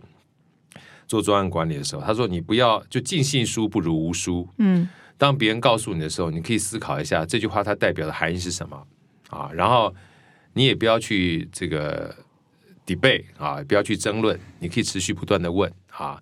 [1.07, 4.47] 做专案管理的时候，他说你不要就尽信书不如无书。
[4.57, 8.85] 嗯当别人告诉你的时候，你可以思考一下这句话它代表的含义是什么
[9.29, 9.93] 啊，然后
[10.53, 12.13] 你也不要去这个
[12.85, 16.21] debate 啊，不要去争论，你可以持续不断的问啊。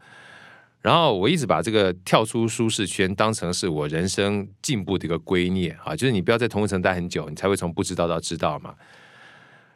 [0.82, 8.76] 然后我一直把这个跳出舒适圈当成是我人生进步的一个圭臬啊，就是你不要在同一层待很久，你才会从不知道到知道嘛。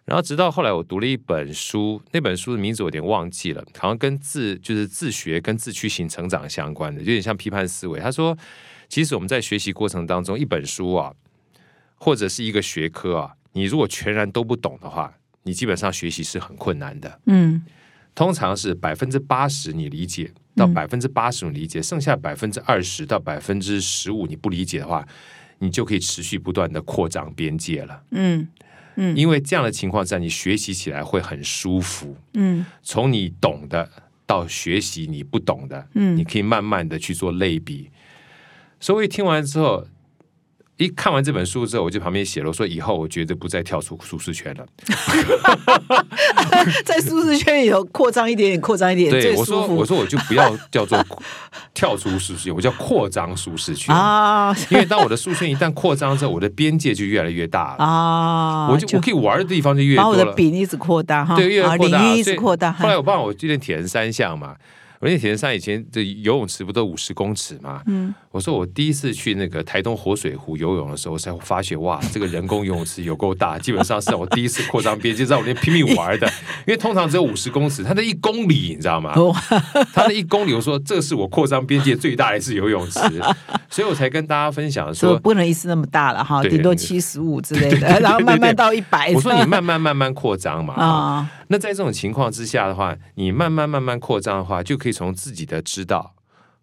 [0.05, 7.99] 然后直到后来我读了一本书，那本书的名字我有点忘记了，好像跟自就是自学跟自驱型成长相关的，有点像批判思维。
[7.99, 8.37] 他说，
[8.87, 11.11] 其实我们在学习过程当中，一本书啊，
[11.95, 17.19] 或者是一个学科啊，你如果全然都不懂的话，你基本上学习是很困难的。
[17.25, 17.63] 嗯
[18.13, 25.05] 通常是百分之八十你理解到百分之八十你理解，剩下百分之二十到百分之十五你不理解的话，
[25.59, 28.03] 你就可以持续不断的扩张边界了。
[28.11, 28.47] 嗯
[29.15, 32.15] 因为这样的情况下，你学习起来会很舒服。
[32.33, 33.89] 嗯从你懂的
[34.25, 37.89] 到学习你不懂的，嗯你可以慢慢的去做类比。
[38.79, 39.85] 所以听完之后，
[40.77, 44.65] 一看完这本书之后，我就旁边写了，我说以后我绝对不再跳出舒适圈了。
[46.83, 51.01] 在舒适圈里头扩张一点点，扩张一点点，对，最舒服我说我说我就不要叫做
[51.73, 53.95] 跳出舒适圈，我叫扩张舒适圈。
[53.95, 58.67] 啊因为当我的舒适圈一旦扩张之后，我的边界就越来越大了，啊！
[58.69, 60.25] 我就我可以玩的地方就越把我的。
[60.33, 62.73] 饼一直扩大哈，对，越来啊越扩大，领域一所以直扩大。
[62.73, 64.55] 后来我帮我去练铁人三项嘛，
[64.99, 67.81] 我那铁人三以前的游泳池不都五十公尺嘛？
[67.85, 76.27] 嗯，我说我第一次去那个台东活水湖游泳的时候，我才发现哇，这个人工游泳池有够大，基本上是我第一次扩张边界，在我那拼命玩的。
[76.65, 79.13] 因为通常只有五十公尺，它的一公里你知道吗？
[79.15, 79.35] 哦
[79.93, 82.99] 它的一公里，我说这是我扩张边界最大的一次游泳池，
[83.69, 85.19] 所以我才跟大家分享说。
[85.19, 89.11] 不能一次那么大了哈，对顶多七十五之类的，然后慢慢到一百。
[89.13, 96.15] 我说你慢慢慢慢扩张嘛，啊，啊，那在这种情况之下的话，你慢慢慢慢扩张的话，就可以从自己的知道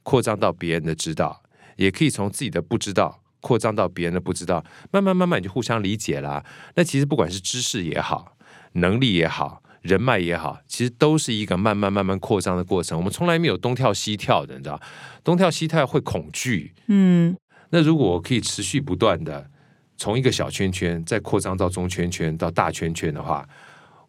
[0.03, 1.43] 扩张到别人的知道，
[1.77, 6.45] 也可以从自己的不知道扩张到别人的不知道，慢慢慢慢你就互相理解啦。
[6.75, 8.37] 那其实不管是知识也好，
[8.73, 9.63] 能力也好。
[9.83, 12.97] 人脉也好，其实都是一个慢慢慢慢扩张的过程。
[12.97, 14.81] 我们从来没有东跳西跳的，你知道，
[15.25, 16.73] 东跳西跳会恐惧。
[16.87, 17.37] 嗯
[17.71, 19.51] 那如果我可以持续不断的
[19.97, 23.45] 从一个小圈圈再扩张到中圈圈到大圈圈的话，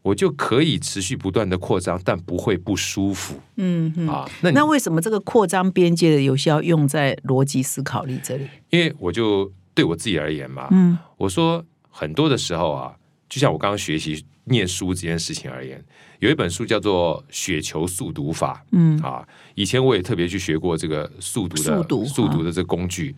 [0.04, 4.08] 我就可以持续不断的扩张，但不会不舒服嗯嗯。
[4.08, 4.30] 啊。
[4.42, 8.48] 那那为什么这个扩张边界的游戏要用在逻辑思考力这里？
[8.70, 12.94] 因为我就对我自己而言嘛，嗯我说很多的时候啊，
[13.28, 15.82] 就像我刚刚学习念书这件事情而言，
[16.20, 23.16] 有一本书叫做《雪球速读法》嗯啊，以前我也特别去学过这个速读的速读的这个工具，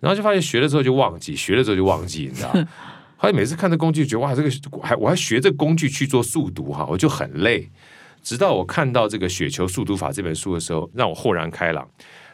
[0.00, 2.52] 然后就发现学了之后就忘记，学了之后就忘记，你知道。
[3.22, 7.68] 后来每次看这工具，觉得哇，这个我还我还学这工具去做速读哈，我就很累。
[8.22, 11.86] 直到我看到这个《雪球速读法》这本书的时候，让我豁然开朗。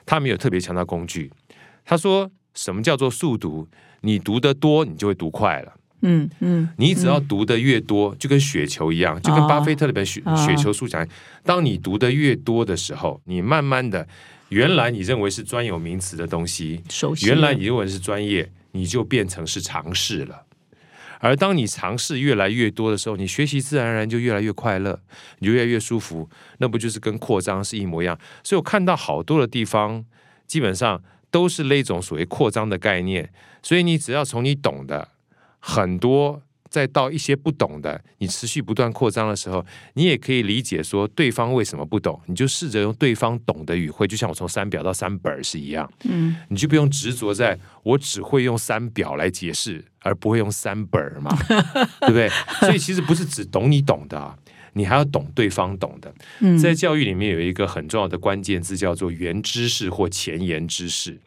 [0.05, 1.29] 他没有特别强调工具，
[1.85, 3.67] 他说什么叫做速读？
[4.03, 5.73] 你读得多，你就会读快了。
[6.03, 11.05] 嗯嗯你只要读的越多，就跟雪球一样，就跟巴菲特那本雪、哦雪球速讲，
[11.43, 14.07] 当你读的越多的时候，你慢慢的，
[14.51, 16.81] 原来你认为是专有名词的东西。
[17.25, 20.46] 原来你认为是专业，你就变成是常识了。
[21.27, 25.01] 而当你尝试越来越多的时候，你学习自然而然就越来越快乐，
[25.41, 26.29] 你就越来越舒服。
[26.59, 28.17] 那不就是跟扩张是一模一样？
[28.45, 30.05] 所以我看到好多的地方，
[30.47, 33.33] 基本上都是那种所谓扩张的概念。
[33.63, 35.09] 所以你只要从你懂的
[35.59, 51.31] 很多再到一些不懂的，你持续不断扩张的时候，你也可以理解说对方为什么不懂，你就试着用对方懂的语汇，就像我从三表到三本儿是一样，嗯，你就不用执着在我只会用三表来解释，而不会用三本嘛，
[52.01, 52.29] 对不对？
[52.61, 54.37] 所以其实不是只懂你懂的、啊。
[54.73, 61.19] 你还要懂对方懂的，嗯在教育里面有一个很重要的关键字，叫做原知识或前沿知识。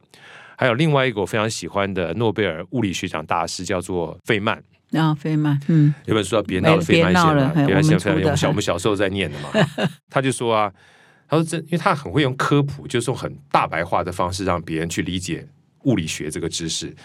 [0.55, 4.61] 还有另外一个我非常喜欢的诺贝尔物理学奖大师，叫做费曼。
[4.93, 9.49] 啊，费曼，嗯有本书叫《别闹了，哎费曼线》嘛，别曼线费曼线，我们出的我们小我们小时候在念的嘛。
[10.09, 10.73] 他就说啊，
[11.27, 15.47] 他说这，因为他很会用科普，就是用很大白话的方式让别人去理解
[15.83, 16.95] 物理学这个知识。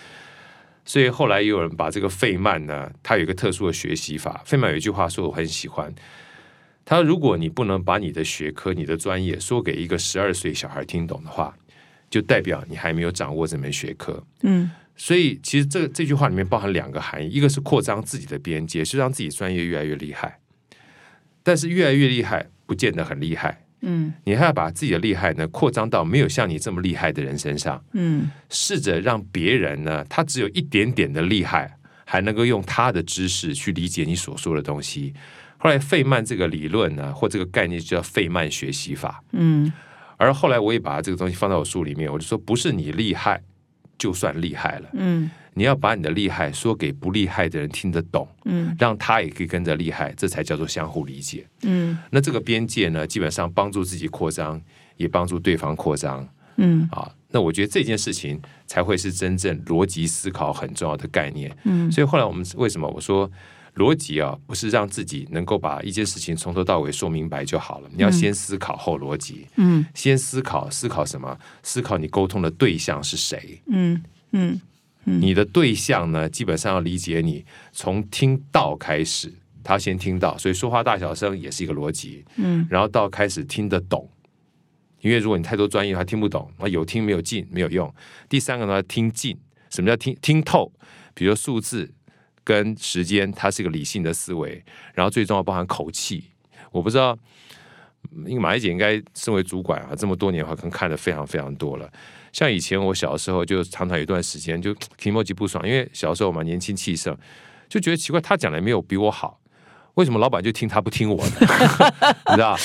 [0.87, 4.43] 所以后来也有人把这个费曼呢，他有一个特殊的学习法。
[4.45, 5.91] 费曼有一句话说我很喜欢，
[6.85, 11.55] 他说：“如果你不能把你的学科、你的专业说给一个十二岁小孩听懂的话，
[12.11, 20.39] 就代表你还没有掌握这门学科。”嗯所以其实这这句话里面包含两个含义，一个是扩张自己的边界，是让自己专业越来越厉害，
[21.43, 35.13] 但是越来越厉害不见得很厉害，嗯你还要把自己的厉害呢扩张到没有像你这么厉害的人身上，嗯试着让别人呢他只有一点点的厉害，还能够用他的知识去理解你所说的东西。
[35.59, 39.25] 后来费曼这个理论呢，或这个概念就叫费曼学习法。
[39.33, 39.73] 嗯
[40.17, 43.43] 而后来我也把这个东西放到我书里面，我就说不是你厉害
[43.99, 44.89] 就算厉害了。
[44.95, 51.47] 嗯你要把你的厉害说给不厉害的人听得懂，嗯让他也可以跟着厉害，这才叫做相互理解。
[51.63, 54.61] 嗯那这个边界呢，基本上帮助自己扩张，
[54.97, 57.09] 也帮助对方扩张嗯啊。
[57.31, 61.57] 那我觉得这件事情才会是真正逻辑思考很重要的概念。
[61.63, 63.31] 嗯所以后来我们为什么我说
[63.75, 71.37] 逻辑啊，不是让自己能够把一件事情从头到尾说明白就好了，你要先思考后逻辑，嗯先思考思考什么？
[71.63, 73.61] 思考你沟通的对象是谁。
[73.67, 74.61] 嗯嗯
[75.05, 79.33] 你的对象呢，基本上要理解你从听到开始，
[79.63, 84.09] 他先听到，所以说话大小声也是一个逻辑，嗯然后到开始听得懂。
[85.01, 87.95] 因为如果你太多专业，他听不懂，那有听没有进没有用。
[88.29, 89.37] 第三个呢，听进，
[89.69, 90.73] 什么叫听听透？
[91.13, 91.93] 比如数字
[92.45, 96.31] 跟时间，它是一个理性的思维，然后最重要包含口气。
[96.71, 97.19] 我不知道，
[98.13, 101.91] 嗯因为马丽姐应该身为主管啊，这么多年的话，可能看的非常非常多了。
[102.33, 107.17] 像以前我小时候，就常常有一段时间就 提莫吉不爽，因为小时候嘛年轻气盛，
[107.69, 109.41] 就觉得奇怪，他讲的没有比我好，
[109.95, 111.47] 为什么老板就听他不听我的？
[112.31, 112.59] 你知道？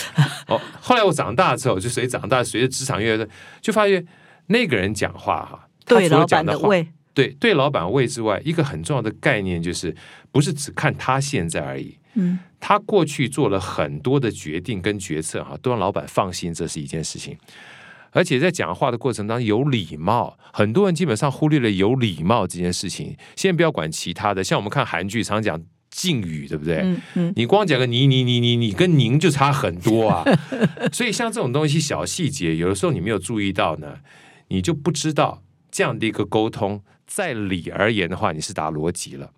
[0.47, 3.29] 哦，后来我长大之后，就随长大，随着职场越来越，
[3.61, 4.05] 就发现
[4.47, 9.95] 那个人讲话哈，他除了对老讲的胃，对对老板位之外，一个很重要的概念就是，
[10.31, 11.97] 不是只看他现在而已。
[12.15, 17.37] 嗯他过去做了很多的决定跟决策，哈，都让老板放心，这是一件事情。
[18.11, 23.15] 而且在讲话的过程当中有礼貌，很多人基本上忽略了有礼貌这件事情。
[23.35, 26.79] 先不要管其他的，像我们看韩剧常讲敬语，对不对？
[26.79, 30.25] 嗯嗯你光讲个你你你你你跟您就差很多啊。
[30.91, 33.99] 所以像这种东西小细节，有的时候你没有注意到呢，
[34.49, 39.31] 你就不知道这样的一个沟通，在理而言的话，你是打逻辑了。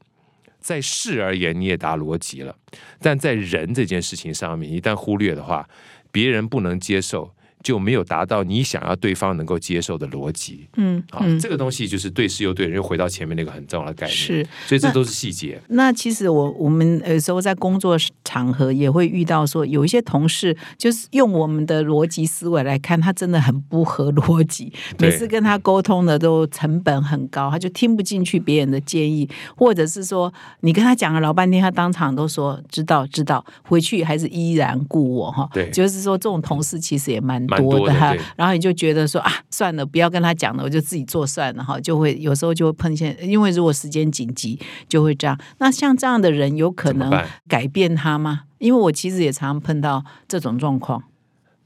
[0.59, 2.55] 在事而言，你也答逻辑了，
[2.99, 5.67] 但在人这件事情上面，一旦忽略的话，
[6.11, 7.33] 别人不能接受，
[7.63, 11.25] 就没有达到你想要对方能够接受的逻辑嗯啊。
[11.39, 14.15] 这个东西就是对事又对人，又回到前面那个很重要的概念。
[14.15, 14.47] 是。
[14.65, 15.61] 所以这都是细节。
[15.69, 24.71] 那其实我我们有时候在工作场合也会遇到说，有一些同事就是用我们的逻辑思维来看，他真的很不合逻辑。
[24.99, 35.49] 每次跟他沟通的都成本很高，他就听不进去别人的建议，或者是说你跟他讲了老半天，他当场都说知道知道，回去还是依然故我哈。
[35.53, 38.21] 对就是说这种同事其实也蛮蛮多的多哈对。
[38.35, 41.79] 然后你就觉得说啊，算了，不要跟他讲了，我就自己做算了哈。
[41.79, 45.37] 就会有时候就会碰见，因为如果时间紧急，就会这样。
[45.59, 47.11] 那像这样的人，有可能
[47.47, 48.41] 改变他吗？
[48.59, 51.03] 因为我其实也常常碰到这种状况。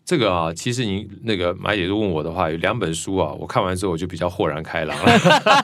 [0.05, 5.17] 这个啊，其实您那个马姐就问我的话，有两本书啊，我看完之后我就比较豁然开朗了。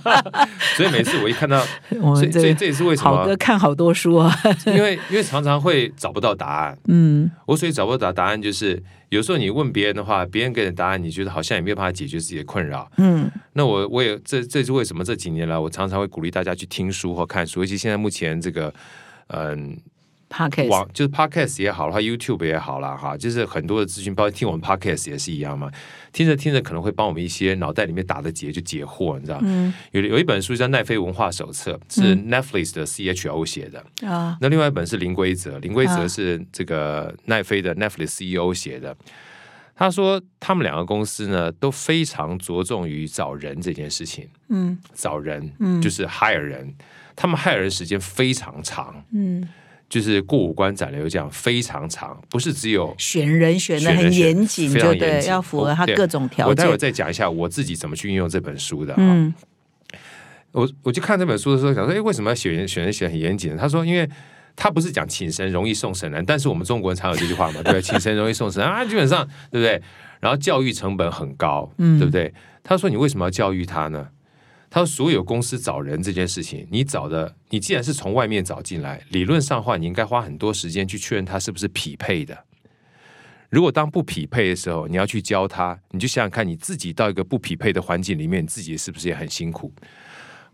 [0.76, 1.64] 所以每次我一看到，
[2.16, 4.34] 所以这这也是为什好哥么，看好多书啊，
[4.66, 6.76] 因为因为常常会找不到答案。
[6.88, 12.90] 嗯我所以找不到答案，就是有时候你问别人的话，别人给的答案，你觉得好像也没有办法解决自己的困扰。
[12.98, 18.74] 嗯那我我也这这是为什么这几年来，我常常会鼓励大家去听书或看书，尤其现在目前这个
[19.28, 19.78] 嗯
[20.38, 25.70] o c 网就是 podcast 也好了，YouTube 也好了哈，就是很多的资讯，包括听我们 podcast 也是一样嘛。
[26.14, 29.40] 听着听着，可能会帮我们一些脑袋里面打的结就解惑，你知道？
[29.44, 33.84] 嗯有有一本书叫《奈飞文化手册》，是 Netflix 的 CHO 写的。
[34.08, 38.96] 啊那另外一本是零规则，零规则啊是这个奈飞的 Netflix CEO 写的。
[39.74, 46.74] 他说，他们两个公司呢都非常着重于找人这件事情，嗯找人，嗯就是 hire 人。
[47.16, 49.48] 他们 hire 人时间非常长，嗯，
[49.92, 56.78] 就是过五关斩六将非常长，不是只有选人选的很严谨，就对，要符合他对各种条件我待会儿。
[56.78, 58.96] 再讲一下我自己怎么去运用这本书的。
[58.98, 59.34] 嗯
[60.54, 63.56] 我我去看这本书的时候，想说，哎，为什么要选人选人选很严谨？
[63.58, 64.10] 他说，因为
[64.56, 67.80] 他不是讲请神容易送神难，但是我们中国人常有这句话嘛，对不对？
[67.84, 69.82] 请神容易送神难啊，基本上对不对？
[70.20, 72.34] 然后教育成本很高，嗯对不对？
[72.64, 74.08] 他说，你为什么要教育他呢？
[74.74, 82.46] 他说，所有公司找人这件事情，你找的，你既然是从外面找进来，理论上的话，你应该花很多时间去确认他是不是匹配的。
[83.50, 89.74] 如果当不匹配的时候，你要去教他，你就想想看，你自己到一个不匹配的环境里面，你自己是不是也很辛苦？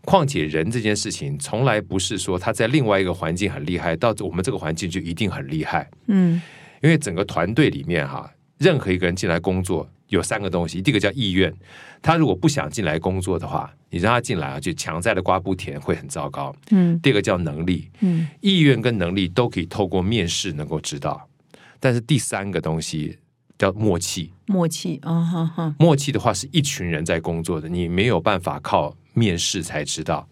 [0.02, 5.88] 况且人这件事情，从来不是说他在另外一个环境很厉害，到我们这个环境就一定很厉害。
[6.08, 6.42] 嗯
[6.82, 11.52] 因为整个团队里面哈，任何一个人进来工作有三个东西，第一个叫意愿，
[12.02, 16.54] 他如果不想进来工作的话，你让他进来啊，就强在的瓜不甜会很糟糕。
[16.70, 16.98] 嗯。
[17.00, 18.26] 第二个叫能力，嗯。
[18.40, 21.28] 意愿跟能力都可以透过面试能够知道，
[21.80, 23.18] 但是第三个东西
[23.58, 24.32] 叫默契。
[24.46, 30.26] 默契，啊哈哈，默契的话是一群人在工作的，你没有办法靠面试才知道。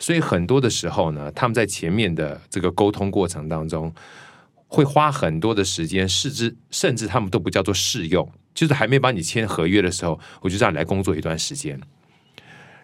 [0.00, 3.92] 所以很多的时候呢，他们在前面的这个沟通过程当中，
[4.66, 8.28] 会花很多的时间，甚至甚至他们都不叫做试用，
[8.58, 11.80] 就是还没把你签合约的时候，我就让你来工作一段时间。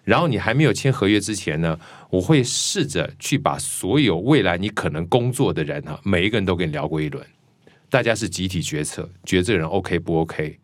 [0.04, 1.76] 然后你还没有签合约之前呢，
[2.10, 7.26] 我会试着去把所有未来你可能工作的人哈，每一个人都跟你聊过一轮，
[7.90, 10.60] 大家是集体决策，觉得这个人 OK 不 OK，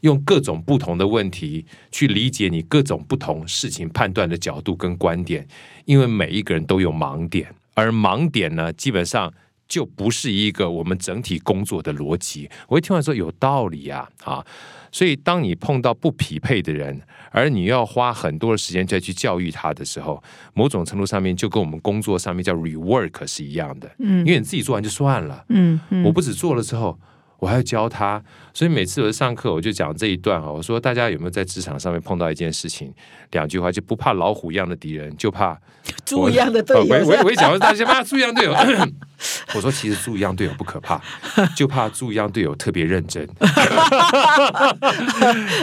[0.00, 5.46] 用各种不同的问题去理解你各种不同事情判断的角度跟观点，
[5.84, 9.32] 因为每一个人都有盲点，而盲点呢，基本上
[9.70, 12.50] 就不是一个我们整体工作的逻辑。
[12.68, 14.44] 我一听完说有道理呀、啊，
[14.90, 17.00] 所以当你碰到不匹配的人，
[17.30, 20.20] 而你要花很多的时间再去教育他的时候，
[20.54, 25.44] 某种程度上面就跟我们工作上面叫 rework 是一样的，嗯因为你自己做完就算了。
[25.48, 26.98] 嗯嗯，我不止做了之后，
[27.40, 28.22] 我还要教他，
[28.54, 32.92] 所以每次我上课我就讲这一段哈，我说大家有没有在职场上面碰到一件事情，
[33.32, 35.58] 两句话就不怕老虎一样的敌人，就怕
[36.04, 38.54] 猪一样的队友我友，我我一讲，大家怕猪一样队友。
[39.54, 41.00] 我说其实猪一样队友不可怕，
[41.56, 43.22] 就怕猪一样队友特别认真，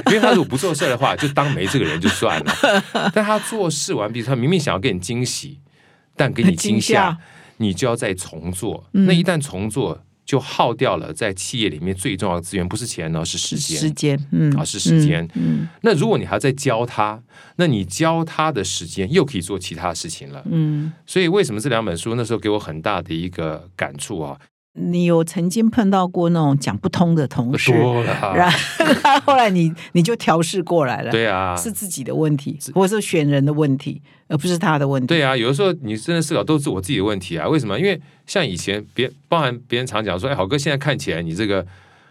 [0.08, 2.54] 因为他如果不做事的话，就当没这个人就算了。
[3.14, 5.60] 但他做事完毕，他明明想要给你惊喜，
[6.16, 7.18] 但给你惊惊吓吓，
[7.58, 8.84] 你就要再重做。
[8.94, 13.80] 嗯那一旦重做，就耗掉了在企业里面最重要的资源，不是钱呢，是时间。
[13.80, 17.24] 时间，嗯啊是时间嗯那如果你还要再教他，
[17.56, 20.44] 那你教他的时间又可以做其他事情了。
[20.52, 24.38] 嗯，所以为什么这两本书那时候给我很大的一个感触啊？
[24.78, 28.58] 你有曾经碰到过那种讲不通的同事，多了啊，然后
[29.26, 35.08] 后来你你就调试过来了，对啊，是自己的问题，或者是选人的问题，而不是他的问题。
[35.08, 37.48] 对啊，有的时候你真的思考都是我自己的问题啊。
[37.48, 37.80] 为什么？
[37.80, 41.66] 因为像以前别，包含别人常讲说，哎，好哥现在看起来你这个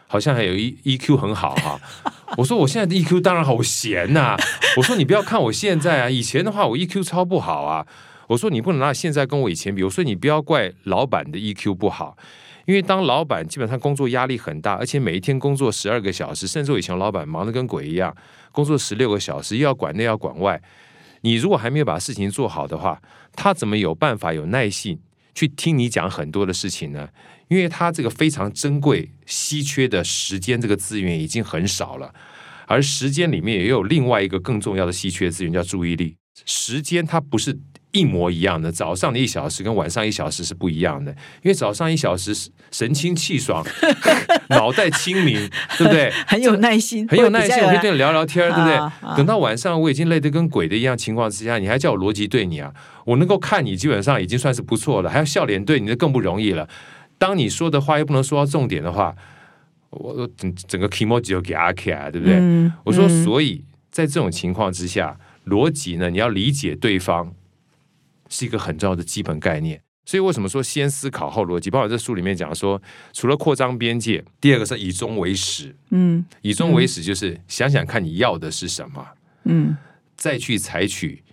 [0.06, 1.80] 好像还有 E E Q 很好哈、
[2.36, 4.36] 我说我现在的 EQ 当然好闲呐、
[4.76, 7.86] 我说你不要看我现在啊，以前的话我 EQ 超不好啊。
[8.28, 9.84] 我说你不能拿现在跟我以前比。
[9.84, 12.16] 我说你不要怪老板的 EQ 不好，
[12.66, 18.14] 因为当老板基本上工作压力很大，而且每一天工作十二个小时，甚至我以前老板忙得跟鬼一样，
[18.52, 20.60] 工作十六个小时，又要管内要管外。
[21.22, 23.00] 你如果还没有把事情做好的话，
[23.32, 25.00] 他怎么有办法有耐性
[25.34, 27.08] 去听你讲很多的事情呢？
[27.48, 32.12] 因为他这个非常珍贵、稀缺的时间这个资源已经很少了，
[32.66, 36.16] 而时间里面也有另外一个更重要的稀缺资源，叫注意力。
[36.44, 37.56] 时间它不是
[37.96, 41.10] 一模一样的，早上的一小时跟晚上一小时是不一样的，
[41.42, 42.34] 因为早上一小时
[42.70, 43.64] 神清气爽，
[44.50, 46.12] 脑袋清明，对不对？
[46.26, 48.74] 很有耐心，很有耐心，我可以跟你聊聊天，对不对？
[48.74, 52.72] 啊啊等到晚上我已经累得跟鬼的一样情况之下，你还叫我逻辑对你啊？
[53.04, 56.68] 我能够看你，基本上已经算是不错了，还要笑脸对你，那更不容易了。
[57.18, 59.14] 当你说的话又不能说到重点的话，
[59.90, 62.36] 我我整整个 emoji 就给阿 K 啊，对不对？
[62.36, 65.16] 嗯我说，嗯所以在这种情况之下，
[65.46, 67.32] 逻辑呢，你要理解对方
[68.28, 69.80] 是一个很重要的基本概念。
[70.04, 71.68] 所以为什么说先思考后逻辑？
[71.68, 72.80] 包括这书里面讲说，
[73.12, 75.74] 除了扩张边界，第二个是以终为始。
[75.90, 79.04] 嗯以终为始就是想想看你要的是什么，
[79.44, 79.76] 嗯
[80.16, 81.24] 再去采取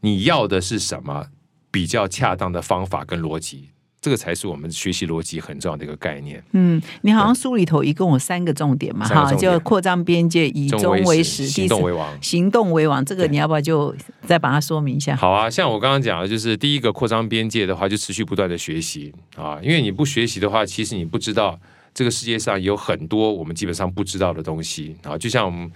[0.00, 1.26] 你要的是什么
[1.70, 3.68] 比较恰当的方法跟逻辑，
[4.02, 6.42] 这个才是我们学习逻辑很重要的一个概念。
[6.50, 12.20] 嗯，你好像书里头一共有三个重点嘛，哈，就扩张边界，以终为为始，行动为王。
[12.20, 13.94] 行动为王，这个你要不要就
[14.26, 15.14] 再把它说明一下？
[15.14, 21.56] 好啊，像我刚刚讲的，就是第一个扩张边界的话，就持续不断的学习啊，因为你不学习的话，其实你不知道
[21.94, 25.16] 这个世界上有很多我们基本上不知道的东西啊。
[25.16, 25.70] 就像我们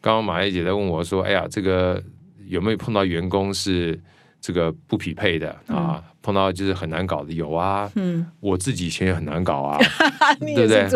[0.00, 2.02] 刚刚马丽姐在问我说：“哎呀，这个
[2.48, 3.96] 有没有碰到员工是
[4.40, 7.90] 这个不匹配的啊，碰到就是很难搞的有啊。
[7.94, 9.78] 嗯，我自己以前也很难搞啊，
[10.40, 10.88] 你对不对？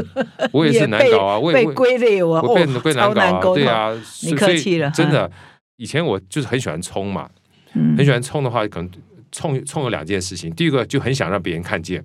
[0.52, 3.40] 我也是难搞啊，我也被我归类我我被哦被难搞啊，难。
[3.54, 5.30] 对啊，你所以客气了真的，
[5.76, 7.28] 以前我就是很喜欢冲嘛，
[7.74, 8.90] 嗯很喜欢冲的话，可能
[9.32, 12.04] 冲冲有两件事情，第一个就很想让别人看见，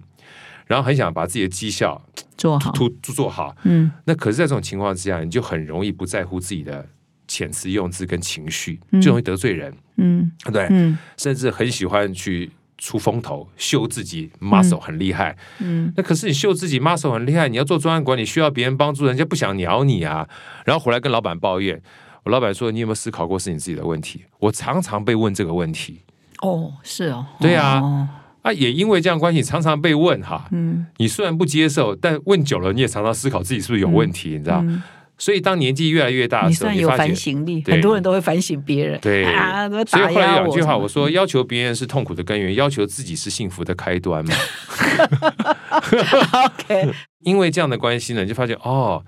[0.65, 2.01] 然后很想把自己的绩效
[2.37, 3.55] 做好，突做好。
[3.63, 6.87] 嗯那可是，在这种情况之下，你就很容易不在乎自己的
[7.27, 10.65] 遣词用字跟情绪，嗯就容易得罪人，嗯对？
[10.71, 12.49] 嗯甚至很喜欢去
[12.79, 15.37] 出风头，秀自己 muscle 很厉害。
[15.59, 20.27] 嗯那可是你秀自己 muscle 很厉害，你要做专案管理，需要别人帮助，人家不想鸟你啊，
[20.65, 21.79] 然后回来跟老板抱怨。
[22.23, 26.01] 我老板说：“你有没有思考过是你自己的问题？”我常常被问这个问题
[26.41, 28.09] 哦，是哦，对啊哦
[28.41, 30.47] 啊，也因为这样关系，常常被问哈。
[30.51, 34.61] 嗯你虽然不接受，但问久了，你也常常思考自己是不是有问题，你知道？
[34.63, 34.81] 嗯
[35.19, 39.25] 所以当年纪越来越大的时候，你算有反省力，很多人都会反省别人，对。
[39.31, 44.33] 啊，所以后来有两句话，我说要求别人是痛苦的根源，要求自己是幸福的开端嘛。
[46.45, 46.91] OK，
[47.21, 49.03] 因为这样的关系呢，你就发现哦，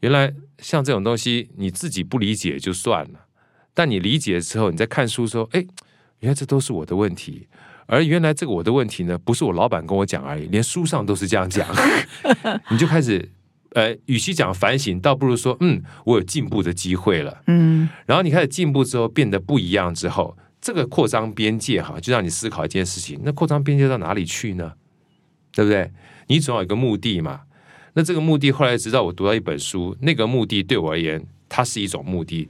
[0.00, 3.20] 原来像这种东西，你自己不理解就算了，
[3.72, 5.64] 但你理解之后，你在看书的时候，哎，
[6.20, 7.46] 原来这都是我的问题。
[7.88, 11.64] 而原来这个我的问题呢，不是我老板跟我讲而已，连书上都是这样讲，
[12.68, 13.30] 你就开始，
[13.76, 17.42] 呃，与其讲反省，倒不如说，嗯，我有进步的机会了。
[17.46, 24.72] 嗯然后你开始进步之后，变得不一样之后，这个扩张边界哈，就让你思考一件事情：那扩张边界到哪里去呢？
[25.52, 25.92] 对不对？
[26.28, 27.42] 你总要有一个目的嘛。
[27.92, 32.48] 那这个目的后来直到我读到一本书，那个目的对我而言，它是一种目的，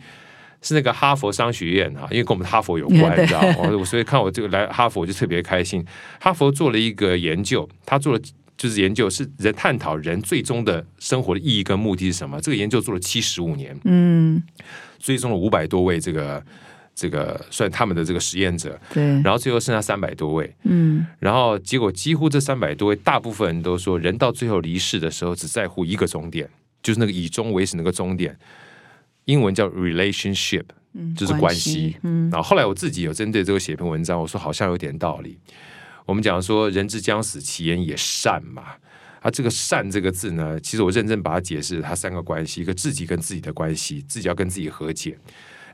[0.62, 3.68] 是那个哈佛商学院哈，因为跟我们哈佛有关， 你知道吗？
[3.76, 5.84] 我所以看我这个来哈佛，我就特别开心。
[6.20, 8.20] 哈佛做了一个研究，他做了。
[8.56, 12.40] 就是研究是人探讨人最终的生活的意义跟目的是什么？
[12.40, 14.42] 这个研究做了七十五年，嗯，
[14.98, 16.42] 追踪了五百多位这个
[16.94, 26.48] 这个算他们的这个实验者，对，然后最后剩下三百多位，嗯然后结果几乎这三百多位，大部分人都说，人到最后离世的时候只在乎一个终点，
[26.82, 28.38] 就是那个以终为始那个终点，
[29.26, 35.38] 英文叫 relationship，嗯，就是关系嗯然后后来我自己有针对这个写一篇文章，我说好像有点道理。
[36.06, 38.62] 我们讲说人之将死，其言也善嘛。
[39.20, 45.14] 啊，这个善这个字呢，其实我认真把它解释，它三个关系：一个自己跟自己的关系，自己要跟自己和解；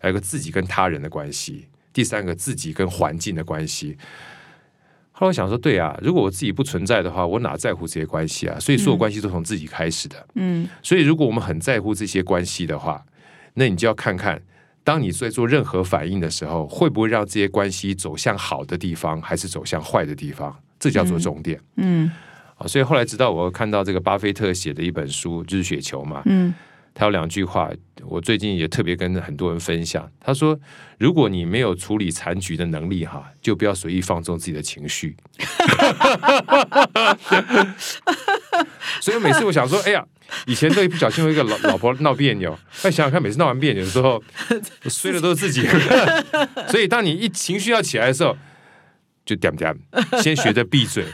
[0.00, 3.98] 还有一个自己跟他人的关系；第三个自己跟环境的关系。
[5.10, 8.58] 后来我想说，对啊，如果我自己不存在的话，我哪在乎这些关系啊？
[8.58, 10.26] 所以所有关系都从自己开始的。
[10.36, 13.04] 嗯所以，如果我们很在乎这些关系的话，
[13.52, 14.40] 那你就要看看，
[14.84, 20.54] 当你在做任何反应的时候，会不会让这些关系走向好的地方，还是走向坏的地方？
[20.78, 22.10] 这叫做重点嗯
[22.56, 22.66] 啊！
[22.66, 26.52] 所以后来，直到我看到这个巴菲特写的一本书，就是《雪球》嘛，嗯
[26.94, 27.70] 他有两句话，
[28.02, 30.10] 我最近也特别跟很多人分享。
[30.20, 30.58] 他说
[30.98, 35.16] ：“如果你没有处理残局的能力，哈，就不要随意放纵自己的情绪。
[39.00, 40.04] ”所以每次我想说，哎呀，
[40.46, 44.22] 以前都一不小心和一个老老婆闹别扭，那想想看，每次闹完别扭的时候，
[44.84, 45.66] 睡的都是自己。
[46.68, 48.36] 所以当你一情绪要起来的时候，
[49.24, 49.74] 就点点，
[50.22, 51.04] 先学着闭嘴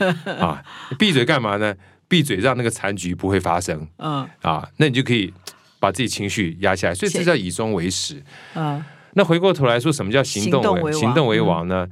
[0.41, 0.63] 啊！
[0.99, 1.75] 闭嘴干嘛呢？
[2.09, 3.87] 闭嘴让那个残局不会发生。
[3.99, 5.33] 嗯啊，那你就可以
[5.79, 8.23] 把自己情绪压下来，所以这叫以终为始。
[8.55, 11.89] 嗯那回过头来说，什么叫行动为行动为王呢？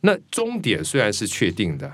[0.00, 1.92] 那终点虽然是确定的，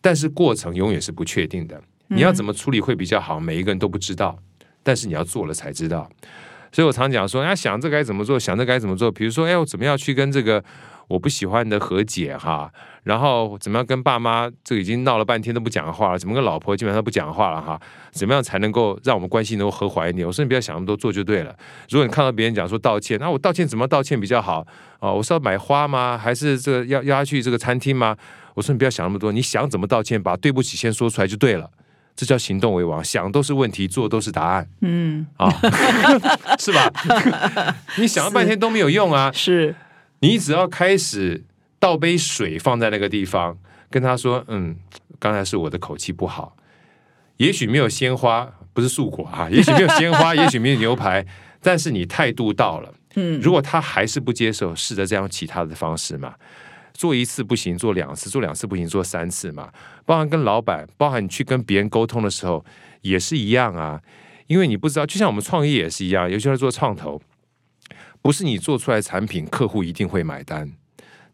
[0.00, 1.80] 但是过程永远是不确定的。
[2.08, 4.38] 你要怎么处理会比较好，每一个人都不知道，
[4.82, 6.08] 但是你要做了才知道。
[6.70, 9.10] 所以我常讲说，哎，想这该怎么做，想这该怎么做。
[9.10, 10.62] 比如说，哎，我怎么样去跟这个
[11.08, 12.70] 我不喜欢的和解哈？
[13.02, 16.18] 然后怎么样跟爸妈这已经闹了半天都不讲话了？
[16.18, 17.78] 怎么跟老婆基本上不讲话了哈？
[18.12, 20.26] 怎么样才能够让我们关系能够和缓一点？
[20.26, 21.54] 我说你不要想那么多，做就对了。
[21.90, 24.66] 如果你看到别人讲说道歉，那我道歉怎么道歉比较好？
[25.00, 26.16] 哦，我是要买花吗？
[26.16, 28.16] 还是这个要要他去这个餐厅吗？
[28.54, 31.70] 我说你不要想那么多，你想怎么道歉，把对不起先说出来就对了。
[32.16, 35.50] 这叫行动为王，想都是问题，做都是答案嗯，啊，
[36.60, 36.88] 是吧？
[37.98, 39.32] 你想了半天都没有用啊！
[39.34, 39.74] 是
[40.24, 41.44] 你只要开始
[41.78, 43.58] 倒杯水放在那个地方，
[43.90, 44.74] 跟他说：“嗯，
[45.18, 46.56] 刚才是我的口气不好，
[47.36, 51.26] 也许没有鲜花，不是素果啊， 也许没有鲜花， 也许没有牛排，
[51.60, 52.94] 但是你态度到了。
[53.16, 56.34] 嗯如果他还是不接受，试着这样其他的方式嘛。
[56.94, 59.70] 做一次不行，做两次，做两次不行，做三次嘛。
[60.06, 62.64] 包含跟老板，包含你去跟别人沟通的时候，
[63.02, 64.00] 也是一样啊。
[64.46, 67.20] 因为你不知道，就像我们创业也是一样，尤其是做创投，
[68.24, 70.72] 不是你做出来产品客户一定会买单，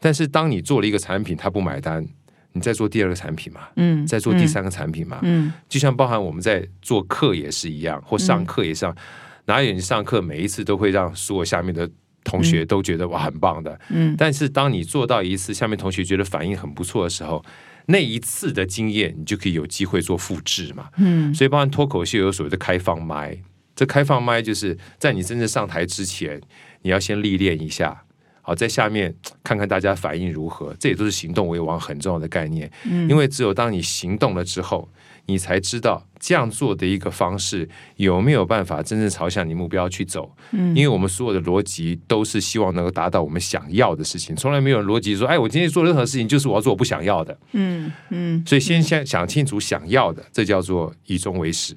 [0.01, 2.05] 但是当你做了一个产品他不买单，
[2.51, 5.53] 你再做第二个产品嘛，嗯再做第三个产品嘛，嗯。
[5.69, 8.97] 就像包含我们在做课也是一样，或上课也是一样，
[9.45, 11.89] 哪有你上课每一次都会让所有下面的
[12.25, 13.81] 同学都觉得哇很棒的。
[13.91, 14.17] 嗯。
[14.19, 17.41] 但是当你做到一次，下面同学觉得反应很不错的时候，
[17.87, 20.89] 那一次的经验你就可以有机会做复制嘛。
[20.97, 21.33] 嗯。
[21.33, 23.39] 所以，包含脱口秀有所谓的开放麦，
[23.77, 26.41] 这开放麦就是在你真正上台之前，
[26.83, 28.03] 你要先历练一下。
[28.43, 29.15] 好，在下面
[29.45, 32.69] 看看大家反应如何，这也都是行动为王很重要的概念。
[32.85, 34.89] 嗯因为只有当你行动了之后，
[35.27, 40.35] 你才知道这样做的一个方式有没有办法真正朝向你目标去走。
[40.53, 47.39] 嗯因为我们所有的逻辑都是希望能够达到我们想要的事情，从来没有逻辑说，哎，我今天做任何事情就是我要做我不想要的。
[47.53, 51.77] 嗯嗯所以先想想清楚想要的，这叫做以终为始。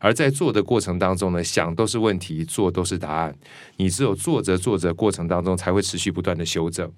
[0.00, 3.34] 而在做的过程当中呢，想都是问题，做都是答案。
[3.76, 6.90] 你只有做着做着过程当中，才会持续不断的修正。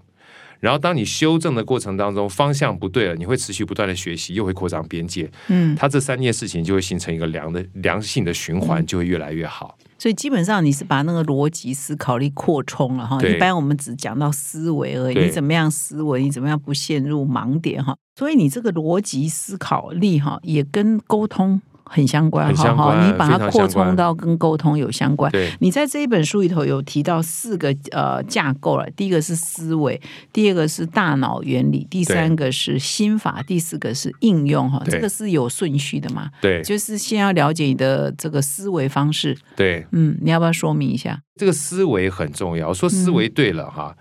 [0.61, 5.31] 然后，当你修正的过程当中方向不对了，你会持续不断的学习，又会扩张边界。
[5.49, 9.79] 嗯，它这三件事情就会形成一个良的良性的循环，就会越来越好。
[9.99, 13.19] 所以基本上你是把那个逻辑思考力扩充了哈。
[13.23, 17.97] 一般我们只讲到思维而已，你怎么样思维，你怎么样不陷入盲点哈。
[18.17, 21.63] 所以你这个逻辑思考力哈，也跟沟通
[21.93, 23.05] 很相关哈。
[23.05, 25.31] 你把它扩充到跟沟通有相关。
[25.33, 30.01] 对你在这一本书里头有提到四个呃架构了，第一个是思维，
[30.33, 34.81] 第二个是大脑原理，第三个是心法，第四个是应用哈。
[34.87, 36.31] 这个是有顺序的嘛？
[36.41, 39.37] 对就是先要了解你的这个思维方式。
[39.57, 41.21] 对，嗯，你要不要说明一下？
[41.35, 42.73] 这个思维很重要。
[42.73, 43.97] 说思维对了哈，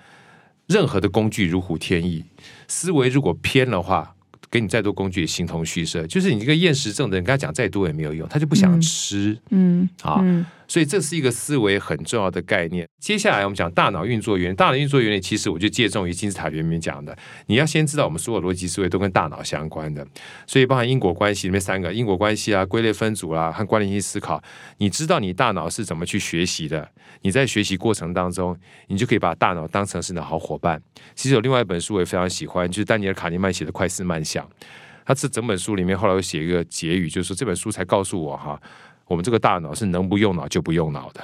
[0.68, 2.26] 任何的工具如虎添翼，
[2.68, 4.16] 思维如果偏的话。
[4.52, 10.20] 给你再多工具也形同虚设，就是你这个厌食症的人，跟他讲再多也没有用，他就不想吃、嗯啊。
[10.24, 12.88] 嗯所以这是一个思维很重要的概念。
[13.02, 17.18] 接下来我们讲大脑运作原理，大脑运作原理其实我就借重于金字塔里面讲的，
[17.48, 20.08] 你要先知道我们所有逻辑思维都跟大脑相关的，
[20.46, 24.40] 所以包含因果关系里面三个因果关系啊、归类分组啊和关联性思考，
[24.78, 26.88] 你知道你大脑是怎么去学习的，
[27.24, 28.56] 你在学习过程当中，
[28.88, 30.80] 你就可以把大脑当成是你的好伙伴。
[31.16, 34.46] 其实有另外一本书我也非常喜欢，就是丹尼尔卡尼曼写的《快思慢想》，
[35.04, 38.62] 他这整本书里面后来有写一个结语，就是说这本书才告诉我哈。
[39.10, 41.24] 我们这个大脑是能不用脑就不用脑的，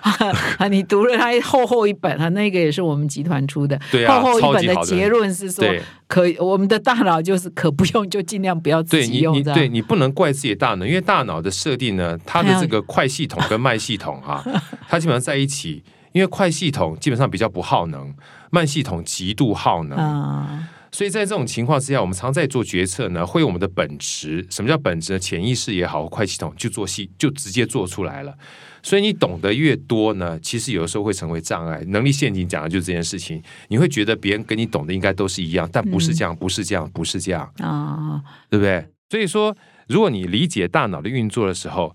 [0.58, 5.66] 啊，你读了他厚厚一本啊，那个也是我们集团出的，对啊厚厚一本的结论是说，
[6.06, 9.58] 可以，我们的大脑就是可不用就尽量不要自己用，这样。
[9.58, 14.44] 你对你不能怪自己的大脑，因为大脑的设定呢，它的这个 快系统跟慢系统啊、
[14.88, 18.14] 它基本上在一起，因为快系统基本上比较不耗能，
[18.50, 25.18] 慢系统极度耗能，啊，所以在这种情况之下，我们常在做决策呢，会用我们的本质，什么叫本质呢？
[25.18, 28.36] 潜意识也好，快系统就做戏就直接做出来了。
[28.82, 31.80] 所以你懂得越多呢，其实有的时候会成为障碍。
[31.88, 37.52] 能力陷阱讲的就是这件事情，你会觉得别人跟你懂的应该都是一样，但不是这样，不是这样，不是这样。
[37.58, 38.84] 啊，对不对？
[39.10, 41.94] 所以说，如果你理解大脑的运作的时候，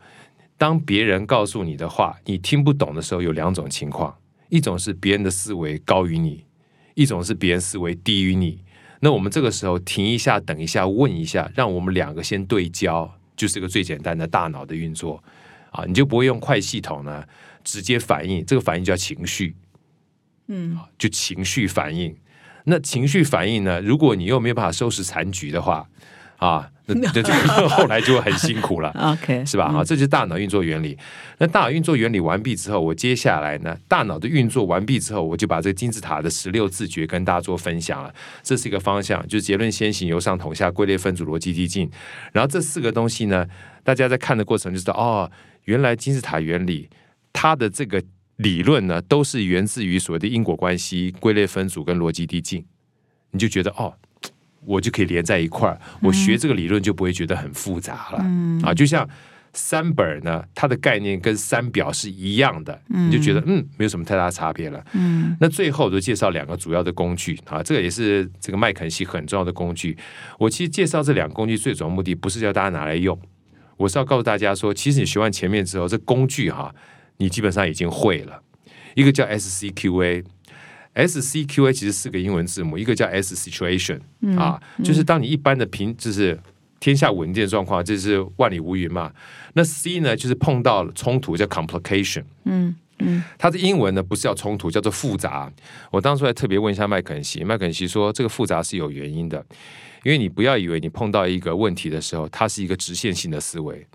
[0.57, 4.15] 当别人告诉你的话，你听不懂的时候，有两种情况：
[4.49, 6.45] 一种是别人的思维高于你，
[6.93, 8.63] 一种是别人思维低于你。
[8.99, 15.23] 那我们这个时候停一下，等一下，问一下，让我们两个先对焦，就是个最简单的大脑的运作
[15.71, 17.23] 啊，你就不会用快系统呢
[17.63, 19.55] 直接反应，这个反应叫情绪，
[20.47, 22.15] 嗯就情绪反应。
[22.67, 23.79] 那情绪反应呢？
[23.79, 25.87] 如果你又没有办法收拾残局的话，
[26.37, 28.89] 啊，那 那这个 后来就会很辛苦了。
[28.99, 29.65] OK，是吧？
[29.65, 30.97] 啊，这就是大脑运作原理。
[31.37, 38.13] 那大脑运作原理完毕之后，我接下来呢，大脑的运作完毕之后，我就把这个金字塔的十六字诀跟大家做分享了。
[38.43, 41.89] 这是一个方向，就是结论先行，由上统下，归类分组，逻辑递进。
[42.33, 43.47] 然后这四个东西呢，
[43.83, 45.31] 大家在看的过程就知道，哦，
[45.63, 46.89] 原来金字塔原理
[47.33, 48.03] 它的这个
[48.37, 52.65] 理论呢，都是源自于所谓的因果关系、归类分组跟逻辑递进。
[53.31, 53.93] 你就觉得哦，
[54.65, 58.25] 我就可以连在一块儿，我学这个理论就不会觉得很复杂了。
[58.63, 59.07] 啊，就像
[59.53, 64.83] 三本呢，它的概念跟三表是一样的，你就觉得嗯，没有什么太大差别了。
[64.93, 69.97] 嗯那最后我就介绍两个主要的工具啊，这个也是这个麦肯锡很重要的工具。
[70.39, 73.17] 我其实介绍这两个工具最主要目的不是叫大家拿来用，
[73.77, 76.73] 我是要告诉大家说，其实你学完前面之后，这工具哈、
[77.17, 78.41] 你基本上已经会了。
[78.95, 80.23] 一个叫 SCQA。
[80.95, 83.99] SCQA 其实四个英文字母，一个叫 S situation、
[84.37, 86.39] 啊，就是当你一般的平就是
[86.79, 89.11] 天下稳定的状况，这是万里无云嘛。
[89.53, 95.51] 那 C 呢，就是碰到了冲突叫 complication，嗯嗯它的英文呢不是叫冲突，叫做复杂。
[95.91, 99.45] 我当初还特别问一下麦肯锡，麦肯锡说这个复杂是有原因的，
[100.03, 103.85] 因为你不要以为你碰到一个问题的时候，它是一个直线性的思维，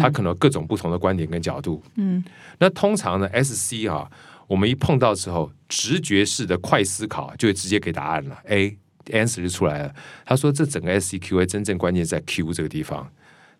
[0.00, 1.80] 它可能有各种不同的观点跟角度。
[1.94, 2.24] 嗯
[2.58, 4.10] 那通常呢，SC 啊，
[4.48, 8.76] 我们一碰到之后，直觉式的快思考就会直接给答案了，A
[9.10, 9.94] answer 就出来了。
[10.26, 13.08] 他说这整个 SCQA 真正关键在 Q 这个地方，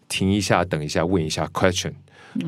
[0.09, 1.93] 停一下，等一下，问一下 question，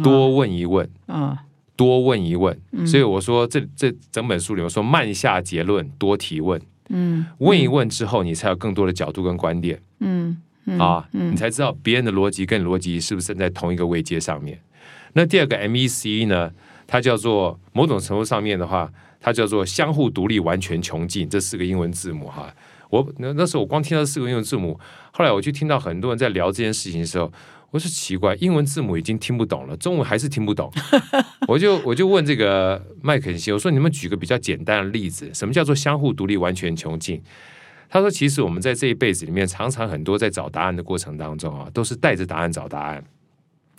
[0.03, 0.91] 多问一问。
[1.07, 1.45] 啊
[1.77, 2.61] 多问一问。
[2.87, 6.61] 所以我说这这整本书里面说慢下结论，多提问。
[6.91, 9.81] 嗯问一问之后，你才有更多的角度跟观点。
[10.01, 10.37] 嗯
[10.67, 14.61] 嗯啊，嗯你才知道别人的逻辑跟你逻辑是不是站在同一个位阶上面。
[15.15, 16.53] 那第二个 MEC 呢，
[16.91, 22.53] 它叫做某种程度上面的话，它叫做相互独立、完全穷尽，这四个英文字母哈。
[22.91, 24.77] 我那那时候我光听到四个英文字母，
[25.13, 27.33] 后来我就听到很多人在聊这件事情的时候，
[27.71, 30.69] 我说奇怪，英文字母已经听不懂了，中文还是听不懂。
[31.47, 37.23] 我就我就问这个麦肯锡，我说你们举个比较简单的例子，什么叫做相互独立、完全穷尽？
[37.93, 43.05] 他说：“其实我们在这一辈子里面，常常很多在找答案的过程当中啊，都是带着答案找答案。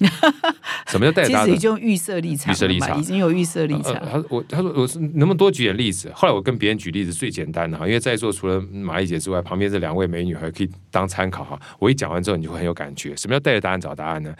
[0.87, 1.51] 什么叫带着其答案找？
[1.51, 3.93] 实已经预设立场，预设立场已经有预设立呃场。
[4.09, 6.11] 他我他说我是能不能多举点例子？
[6.15, 11.59] 后来我跟别人举例子最简单的哈，因为在座除了马丽姐之外，旁边这两位美女还可以当参考哈。
[11.79, 13.15] 我一讲完之后，你就会很有感觉。
[13.15, 14.33] 什么叫带着答案找答案呢？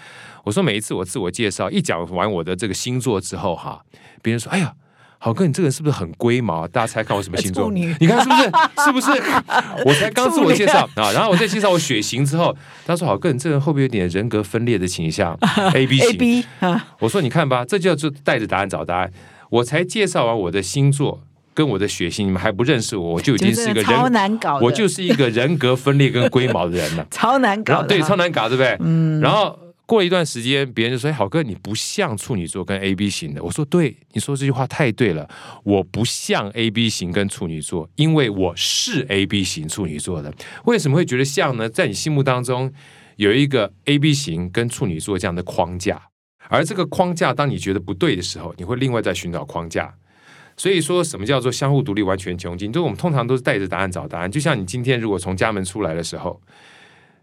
[0.44, 3.82] 我说每一次我自我介绍一讲完我的这个星座之后哈，
[4.22, 4.74] 别人说：哎呀。”
[5.24, 6.68] 好哥，你这个人是不是很龟毛？
[6.68, 7.72] 大家猜看我什么星座？
[7.72, 8.42] 你看是不是？
[8.84, 9.12] 是不是？
[9.86, 12.56] 我才刚自我介绍啊，然后我再介绍我血型之后，
[12.88, 15.38] 他说：“好哥，你这个人会不会有点人格分裂的倾向？
[15.76, 19.12] A B 型 A B 啊，我说你看吧，这叫做带着答案找答案。
[19.52, 21.22] 我才介绍完我的星座
[21.54, 27.06] 跟我的血型，你们还不认识我，我就已经是一个超人，难搞，我就是一个人格分裂跟龟毛的人了。
[27.12, 28.76] 超难搞对，超难搞，对不对？
[28.80, 29.22] 嗯。
[29.22, 29.56] 然后
[29.92, 35.30] 过一段时间，别人就说：“哎，好哥，你不像处女座跟 A B 型的。”我说：“对，你说这句话太对了，
[35.66, 40.34] 我不像 A B 型跟处女座，因为我是 A B 型处女座的。
[40.64, 41.68] 为什么会觉得像呢？
[41.68, 42.72] 在你心目当中
[43.18, 46.02] 有一个 A B 型跟处女座这样的框架，
[46.48, 49.94] 而这个框架当你觉得不对的时候，你会另外再寻找框架。
[50.56, 52.72] 所以说什么叫做相互独立、完全穷尽？
[52.72, 54.32] 就我们通常都是带着答案找答案。
[54.32, 56.42] 就像你今天如果从家门出来的时候，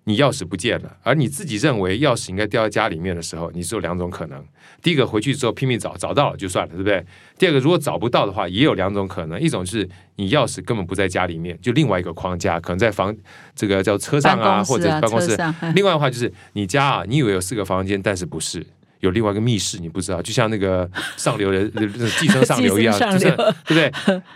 [0.08, 4.42] 你钥匙不见了，而你自己认为钥匙应该掉在家里面的时候，你只有两种可能：
[4.82, 7.04] 第一个回去之后拼命找，找到了就算了，对不对？
[7.38, 9.86] 第二个如果找不到的话，也有两种可能，一种是
[10.16, 13.14] 你钥匙根本不在家里面，就另外一个框架，可能在房
[13.54, 15.36] 这个叫车上啊，或者办公室。
[15.74, 18.66] 另外的话就是你家啊，你以为有四个房间，但是不是。
[19.00, 23.92] 有另外一个密室，你不知道，就像那个 上流的呃寄生上流一样，就是流对不对？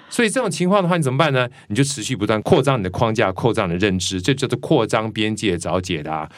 [0.08, 1.48] 所以这种情况的话，你怎么办呢？
[1.68, 6.28] 你就持续不断扩张你的框架，扩张你的认知，这叫做扩张边界，找解答。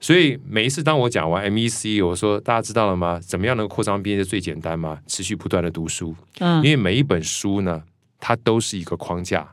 [0.00, 3.18] 所以每一次当我讲完 MEC，我说大家知道了吗？
[3.20, 4.98] 怎么样能够扩张边界最简单吗？
[5.06, 7.82] 持续不断的读书，嗯因为每一本书呢，
[8.20, 9.48] 它都是一个框架。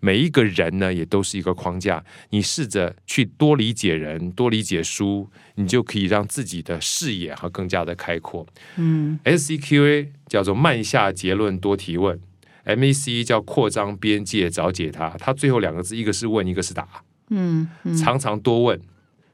[0.00, 2.04] 每一个人呢，也都是一个框架。
[2.30, 8.46] 你试着去多理解人，多理解书，你就可以让自己的视野和更加的开阔。
[8.76, 12.20] 嗯 SCQA 叫做慢下结论，多提问
[12.64, 15.10] ；MEC 叫扩张边界，找解它。
[15.18, 16.86] 它最后两个字，一个是问，一个是答。
[17.30, 18.80] 嗯嗯常常多问，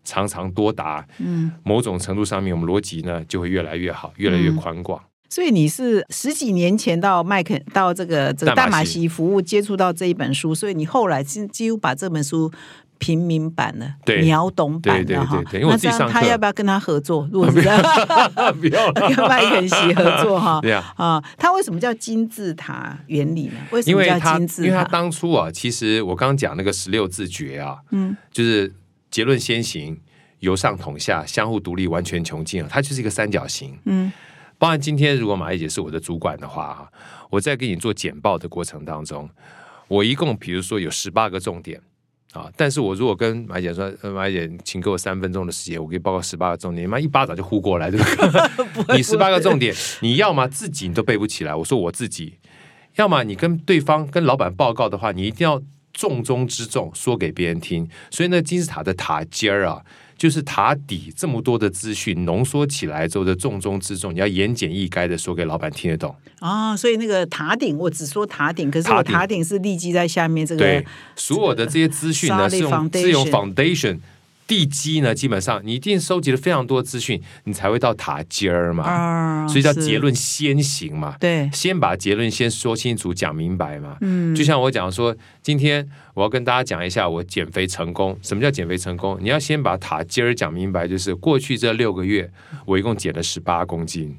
[0.03, 1.07] 常常多答。
[1.19, 5.03] 嗯，某种程度上面，我们逻辑呢就会越来越好，越来越宽广。
[5.35, 12.53] 所以你是十几年前到麦肯到这个这个淡马淡马锡锡服务接触到这一本书，所以你后来几几乎把这本书。
[12.97, 17.29] 平民版了，对秒懂版对对了哈那这样他要不要跟他合作？
[17.31, 17.61] 如果是
[18.61, 20.61] 不要，跟麦肯锡合作哈？
[20.63, 20.95] 对呀。
[20.97, 23.55] 啊，他为什么叫金字塔原理呢？
[23.73, 24.91] 为什么叫金字塔因为他塔？
[24.91, 28.73] 当初啊，其实我刚刚讲那个十六字诀啊，嗯，就是
[29.11, 30.01] 结论先行，
[30.39, 33.77] 由上统下，相互独立，完全穷尽啊，它就是一个三角形。
[33.85, 34.11] 嗯，
[34.65, 36.89] 包含今天如果马丽姐是我的主管的话啊，
[37.29, 39.29] 我在给你做简报的过程当中，
[39.89, 41.79] 我一共比如说有十八个重点。
[42.33, 42.51] 啊！
[42.57, 48.01] 但是我如果跟马姐说，呃，马姐，请给我三分钟的时间，我给你报告十八个重点，你妈一巴掌就呼过来，对
[48.73, 48.97] 不对？
[48.97, 52.39] 你十八个重点，你要么自己你都背不起来，我说我自己，
[52.97, 55.63] 要么你跟对方跟老板报告的话，你一定要
[55.93, 57.87] 重中之重说给别人听。
[58.11, 59.85] 所以那金字塔的塔尖儿啊，
[60.25, 66.17] 就是塔底这么多的资讯浓缩起来之后的重中之重，你要言简意赅的说给老板听得懂。
[66.39, 73.99] 啊，所以那个塔顶，我只说塔顶，可是我塔顶是立基在下面这个对，所有的这些资讯呢是用是用 foundation
[74.47, 78.85] 地基呢，基本上你一定收集了非常多的资讯，你才会到塔尖儿嘛。
[78.85, 81.17] 啊，所以叫结论先行嘛。
[81.19, 83.97] 对，先把结论先说清楚、讲明白嘛。
[84.03, 88.19] 嗯，就像我讲说，今天我要跟大家讲一下我减肥成功。
[88.23, 89.19] 什么叫减肥成功？
[89.21, 92.31] 你要先把塔尖儿讲明白，就是过去这六个月，
[92.67, 94.17] 我一共减了十八公斤。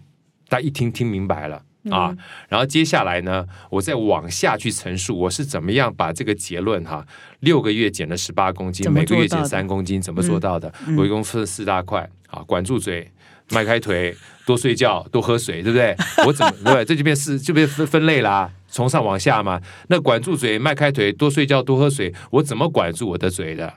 [0.47, 1.61] 大家一听听明白了。
[1.91, 2.15] 啊，
[2.49, 7.05] 然后接下来呢，我再往下去陈述我是怎么样把这个结论哈，
[7.41, 10.73] 六个月减了十八公斤，每个月减三公斤，怎么做到的？
[10.88, 13.11] 嗯我一共分四大块啊，管住嘴，
[13.51, 14.15] 迈开腿，
[14.45, 15.95] 多睡觉，多喝水，对不对？
[16.25, 16.86] 我怎么对不 对？
[16.86, 19.61] 这就变四就变分分类啦，从上往下嘛。
[19.88, 23.73] 那管住嘴，迈开腿，多睡觉，多喝水，我怎么管住我的嘴的？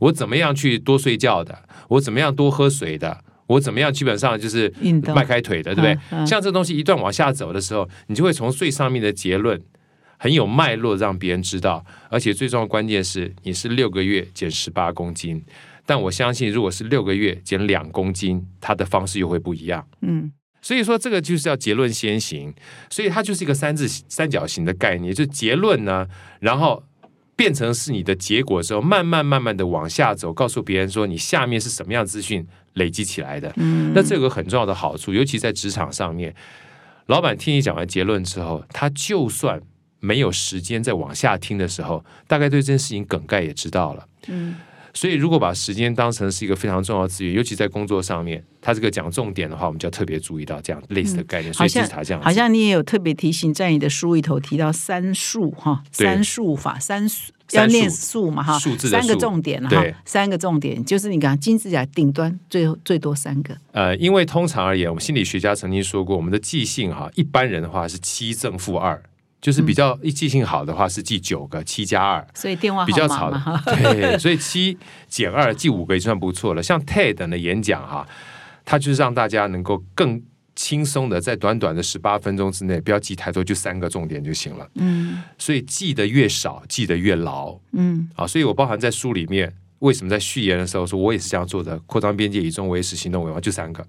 [0.00, 1.62] 我怎么样去多睡觉的？
[1.88, 3.22] 我怎么样多喝水的？
[3.46, 4.72] 我怎么样，基本上就是
[5.14, 5.92] 迈开腿的，对不对？
[6.10, 9.60] 嗯嗯像这东西一段往下走的时候，你就会从最上面的结论
[10.18, 11.84] 很有脉络，让别人知道。
[12.08, 15.44] 而且最重要的关键是，你是六个月减十八公斤，
[15.84, 19.86] 但我相信，如果是六个月减两公斤，它的方式又会不一样。
[20.00, 20.32] 嗯
[20.64, 22.54] 所以说，这个就是要结论先行，
[22.88, 26.06] 所以它就是一个三字三角形的概念，就结论呢，
[26.38, 26.84] 然后
[27.34, 33.52] 变成是你的结果之后，慢慢慢慢的往下走，告诉别人说你下面是什么样资讯累积起来的。
[33.56, 36.34] 嗯，那这个很重要的好处，尤其在职场上面，
[37.06, 39.60] 老板听你讲完结论之后，他就算
[40.00, 44.06] 没有时间再往下听的时候，大概对这件事情梗概也知道了。
[44.28, 44.56] 嗯
[44.94, 51.50] 所以，如果把时间当成是一个非常重要的资源，尤其在工作上面，他这个讲重点的话，我们就要特别注意到这样类似的概念。
[51.50, 69.02] 所以，好像就是他这样，好像你也有特别提醒，在你的书里头提到三数哈，三数法，三数三数要念数嘛哈，数字三个重点哈对，三个重点就是你讲金字塔顶端最最多三个，呃，因为通常而言，我们心理学家曾经说过，我们的记性哈，一般人的话是七正负二，
[69.40, 72.26] 就是比较一记性好的话是记九个，七加二。
[72.34, 74.78] 所以电话比较吵的哈，， 对，所以七
[75.08, 76.62] 减二记五个已经算不错了。
[76.62, 78.06] 像 TED 的演讲哈，
[78.64, 80.22] 它就是让大家能够更
[80.54, 84.68] 轻松的在短短的十八分钟之内，不要记太多，就三个重点就行了。
[84.74, 88.26] 嗯所以记得越少，记得越牢嗯啊。
[88.26, 91.78] 所以我包含在书里面，为什么在序言的时候说我也是这样做的？
[91.80, 93.86] 扩张边界，以终为始，行动为王，就三个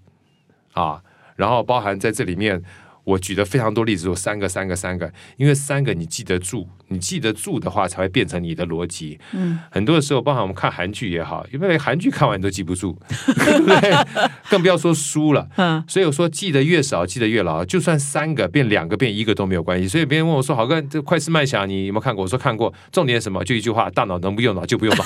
[0.74, 1.01] 啊。
[1.36, 2.64] 然后包含在这里面。
[3.05, 9.18] 我举的非常多例子，有三个、三个、三个，因为三个你记得住，你记得住的话，才会变成你的逻辑。
[9.32, 12.98] 嗯，很多的时候，包含我们看韩剧也好，因为韩剧看完你都记不住，
[13.36, 14.30] 对不对？
[14.50, 15.48] 更不要说书了。
[15.58, 17.64] 嗯所以我说，记得越少，记得越牢。
[17.66, 19.88] 就算三个变两个变一个都没有关系。
[19.88, 22.74] 所以别人问我说：“好哥，这快思慢想你有没有看过？”我说看过。
[22.91, 23.44] 重点是什么？
[23.44, 25.04] 就一句话：大脑能不用脑就不用脑。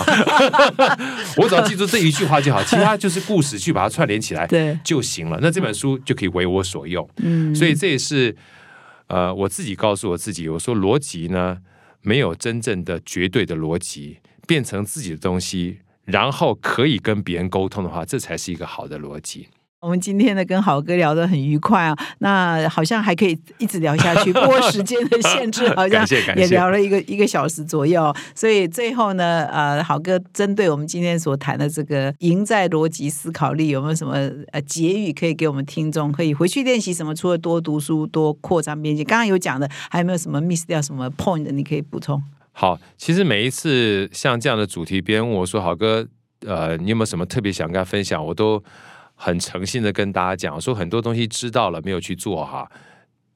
[1.38, 5.40] 我只要记住这一句话就好，其他就是故事去把它串联起来对，就行了。
[5.42, 7.08] 那这本书就可以为我所用。
[7.18, 8.36] 嗯，所以这也是
[9.08, 11.58] 呃我自己告诉我自己，我说逻辑呢
[12.02, 19.48] 没有真正的绝对的逻辑，变成自己的东西，然后可以跟别人沟通的话，这才是一个好的逻辑。
[19.80, 26.04] 我们今天呢跟好哥聊得很愉快啊，那好像还可以一直聊下去， 不过时间的限制好像
[26.36, 34.16] 也聊了一个一个小时左右，所以最后呢，呃，好哥针对我们今天所谈的这个赢在逻辑思考力，有没有什么
[34.52, 37.14] 呃结语可以给我们听众可以回去练习什么？
[37.14, 41.44] 除了多读书、多扩张边界，刚刚有讲的，还有没有什么 miss 掉什么 point？
[41.52, 42.22] 你可以补充。
[42.52, 46.08] 好，其实每一次像这样的主题，别人问我说：“好哥，
[46.46, 48.64] 呃，你有没有什么特别想跟他分享？”我都
[49.20, 52.70] 很诚信的跟大家讲，说很多东西知道了没有去做哈，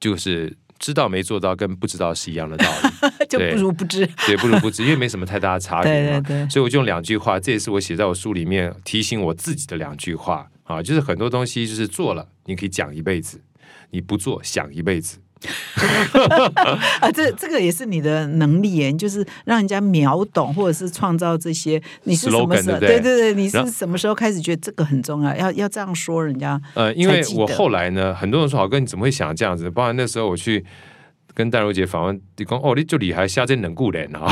[0.00, 3.26] 就是知道没做到，跟不知道是一样的道理。
[3.28, 4.06] 就不如不知。
[4.26, 6.20] 对，不如不知，因为没什么太大的差 别嘛。
[6.20, 13.38] 对对对，所以我就用两句话，这也是我写在我书里面提醒我自己的两句话啊，就是很多东西就是做了，你可以讲一辈子；
[13.90, 15.18] 你不做，想一辈子。
[17.00, 21.82] 啊，这这个也是你的能力耶，就是让人家秒懂，或者是创造这些。
[22.04, 22.78] 你是什么时候？
[22.78, 25.34] 对不对对对，你是什么时候开始觉得这个很重要？
[25.36, 26.60] 要要这样说人家？
[26.74, 29.70] 呃，因为我后来呢，很多人说好哥你怎么会想这样子？
[29.70, 30.64] 包含那时候我去
[31.34, 34.26] 跟戴茹姐访问，你讲哦，你就厉害，下这冷固人啊。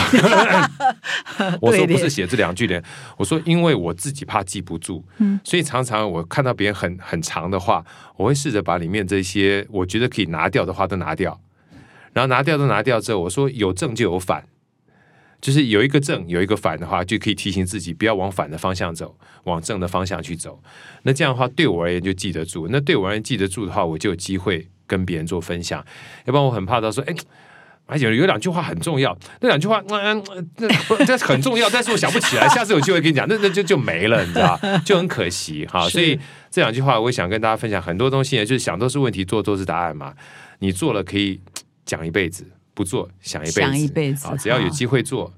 [1.61, 2.83] 我说不是写这两句的，
[3.17, 7.85] 我说因为我自己怕记不住，嗯所以常常我看到别人很很长的话，
[8.17, 11.41] 我会试着把里面这些我觉得可以拿掉的话都拿掉，
[12.13, 14.47] 然后拿掉都拿掉之后，我说有正就有反。
[15.41, 20.63] 就是有一个正，有一个反的话，就可以提醒自己不要往反的方向走，往正的方向去走。
[21.05, 22.69] 那这样的话，对我而言就记得住。
[22.71, 25.79] 那对我而言记得住的话，我就有机会跟别人做分享。
[26.25, 27.15] 要不然我很怕到说，哎。
[27.93, 35.89] 而且有两句话很重要，那两句话，嗯，嗯这这很重要，但是我想不起来，下次有机会跟你讲，那那就就没了，你知道，就很可惜哈。
[35.89, 36.17] 所以
[36.53, 37.83] 这两句话，我也想跟大家分享。
[37.83, 40.15] 很多东西呢，就是想都是问题，做都是答案嘛。
[40.61, 41.41] 你做了可以
[41.85, 45.33] 讲一辈子，不做想一辈子，想一辈子啊，只要有机会做，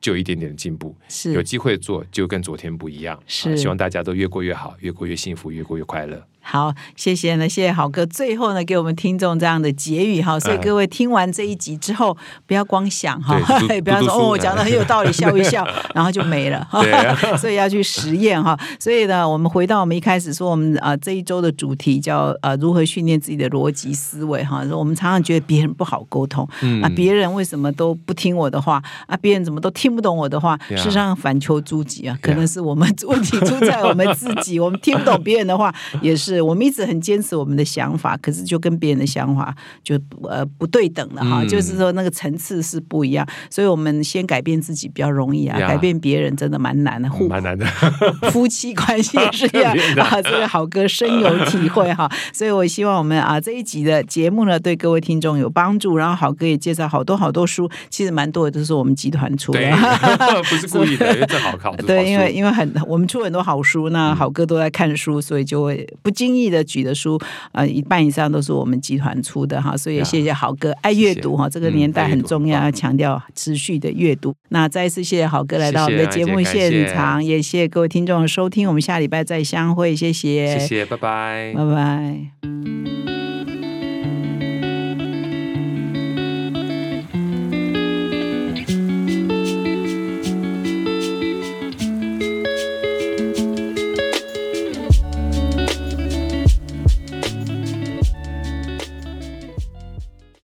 [0.00, 0.96] 就有一点点的进步。
[1.34, 3.20] 有机会做，就跟昨天不一样。
[3.26, 6.24] 是啊希望大家都越过越好，越过越幸福，越过越快乐。
[6.42, 8.04] 好，谢谢呢，谢谢好哥。
[8.06, 12.16] 最后呢，给我们听众这样的结语哈，所以嗯各位听完这一集之后，
[12.46, 13.38] 不要光想哈
[13.84, 16.66] 不要说哦，我讲的很有道理，笑一笑， 然后就没了。
[17.38, 18.58] 所以要去实验哈。
[18.78, 24.64] 所以呢，我们回到我们一开始说，我们啊、呃这一周的主题叫呃如何训练自己的逻辑思维哈。
[24.66, 29.16] 说我们常常觉得别人不好沟通，嗯啊，别人为什么都不听我的话啊？
[29.18, 30.58] 别人怎么都听不懂我的话？
[30.70, 47.66] 事实上反求诸己啊，可能是我们问题出在我们自己，我们听不懂别人的话，也是是我们一直很坚持我们的想法，可是就跟别人的想法就呃不对等了哈，嗯就是说那个层次是不一样，所以我们先改变自己比较容易啊，改变别人真的蛮难的，互蛮难的。
[48.30, 61.70] 夫妻关系也是这样 啊，这个好哥深有体会哈， 所以我希望我们啊这一集的节目呢，对各位听众有帮助，然后好哥也介绍好多好多书，其实蛮多的都是我们集团出的对。，不是故意的，因为正好看。
[61.86, 67.18] 对，因为因为很我们出很多好书，嗯那好哥都在看书，所以就会不经意的举的书，
[67.52, 74.34] 呃，一半以上都是我们集团出的哈，所以谢谢好哥爱阅读哈，这个嗯年代很重要，要强调持续的阅读。
[74.50, 81.54] 那再一次谢谢好哥来到我们的节目现场，也谢谢各位听众的收听，我们下礼拜再相会，谢谢，谢谢，拜拜。
[81.56, 83.09] 拜拜。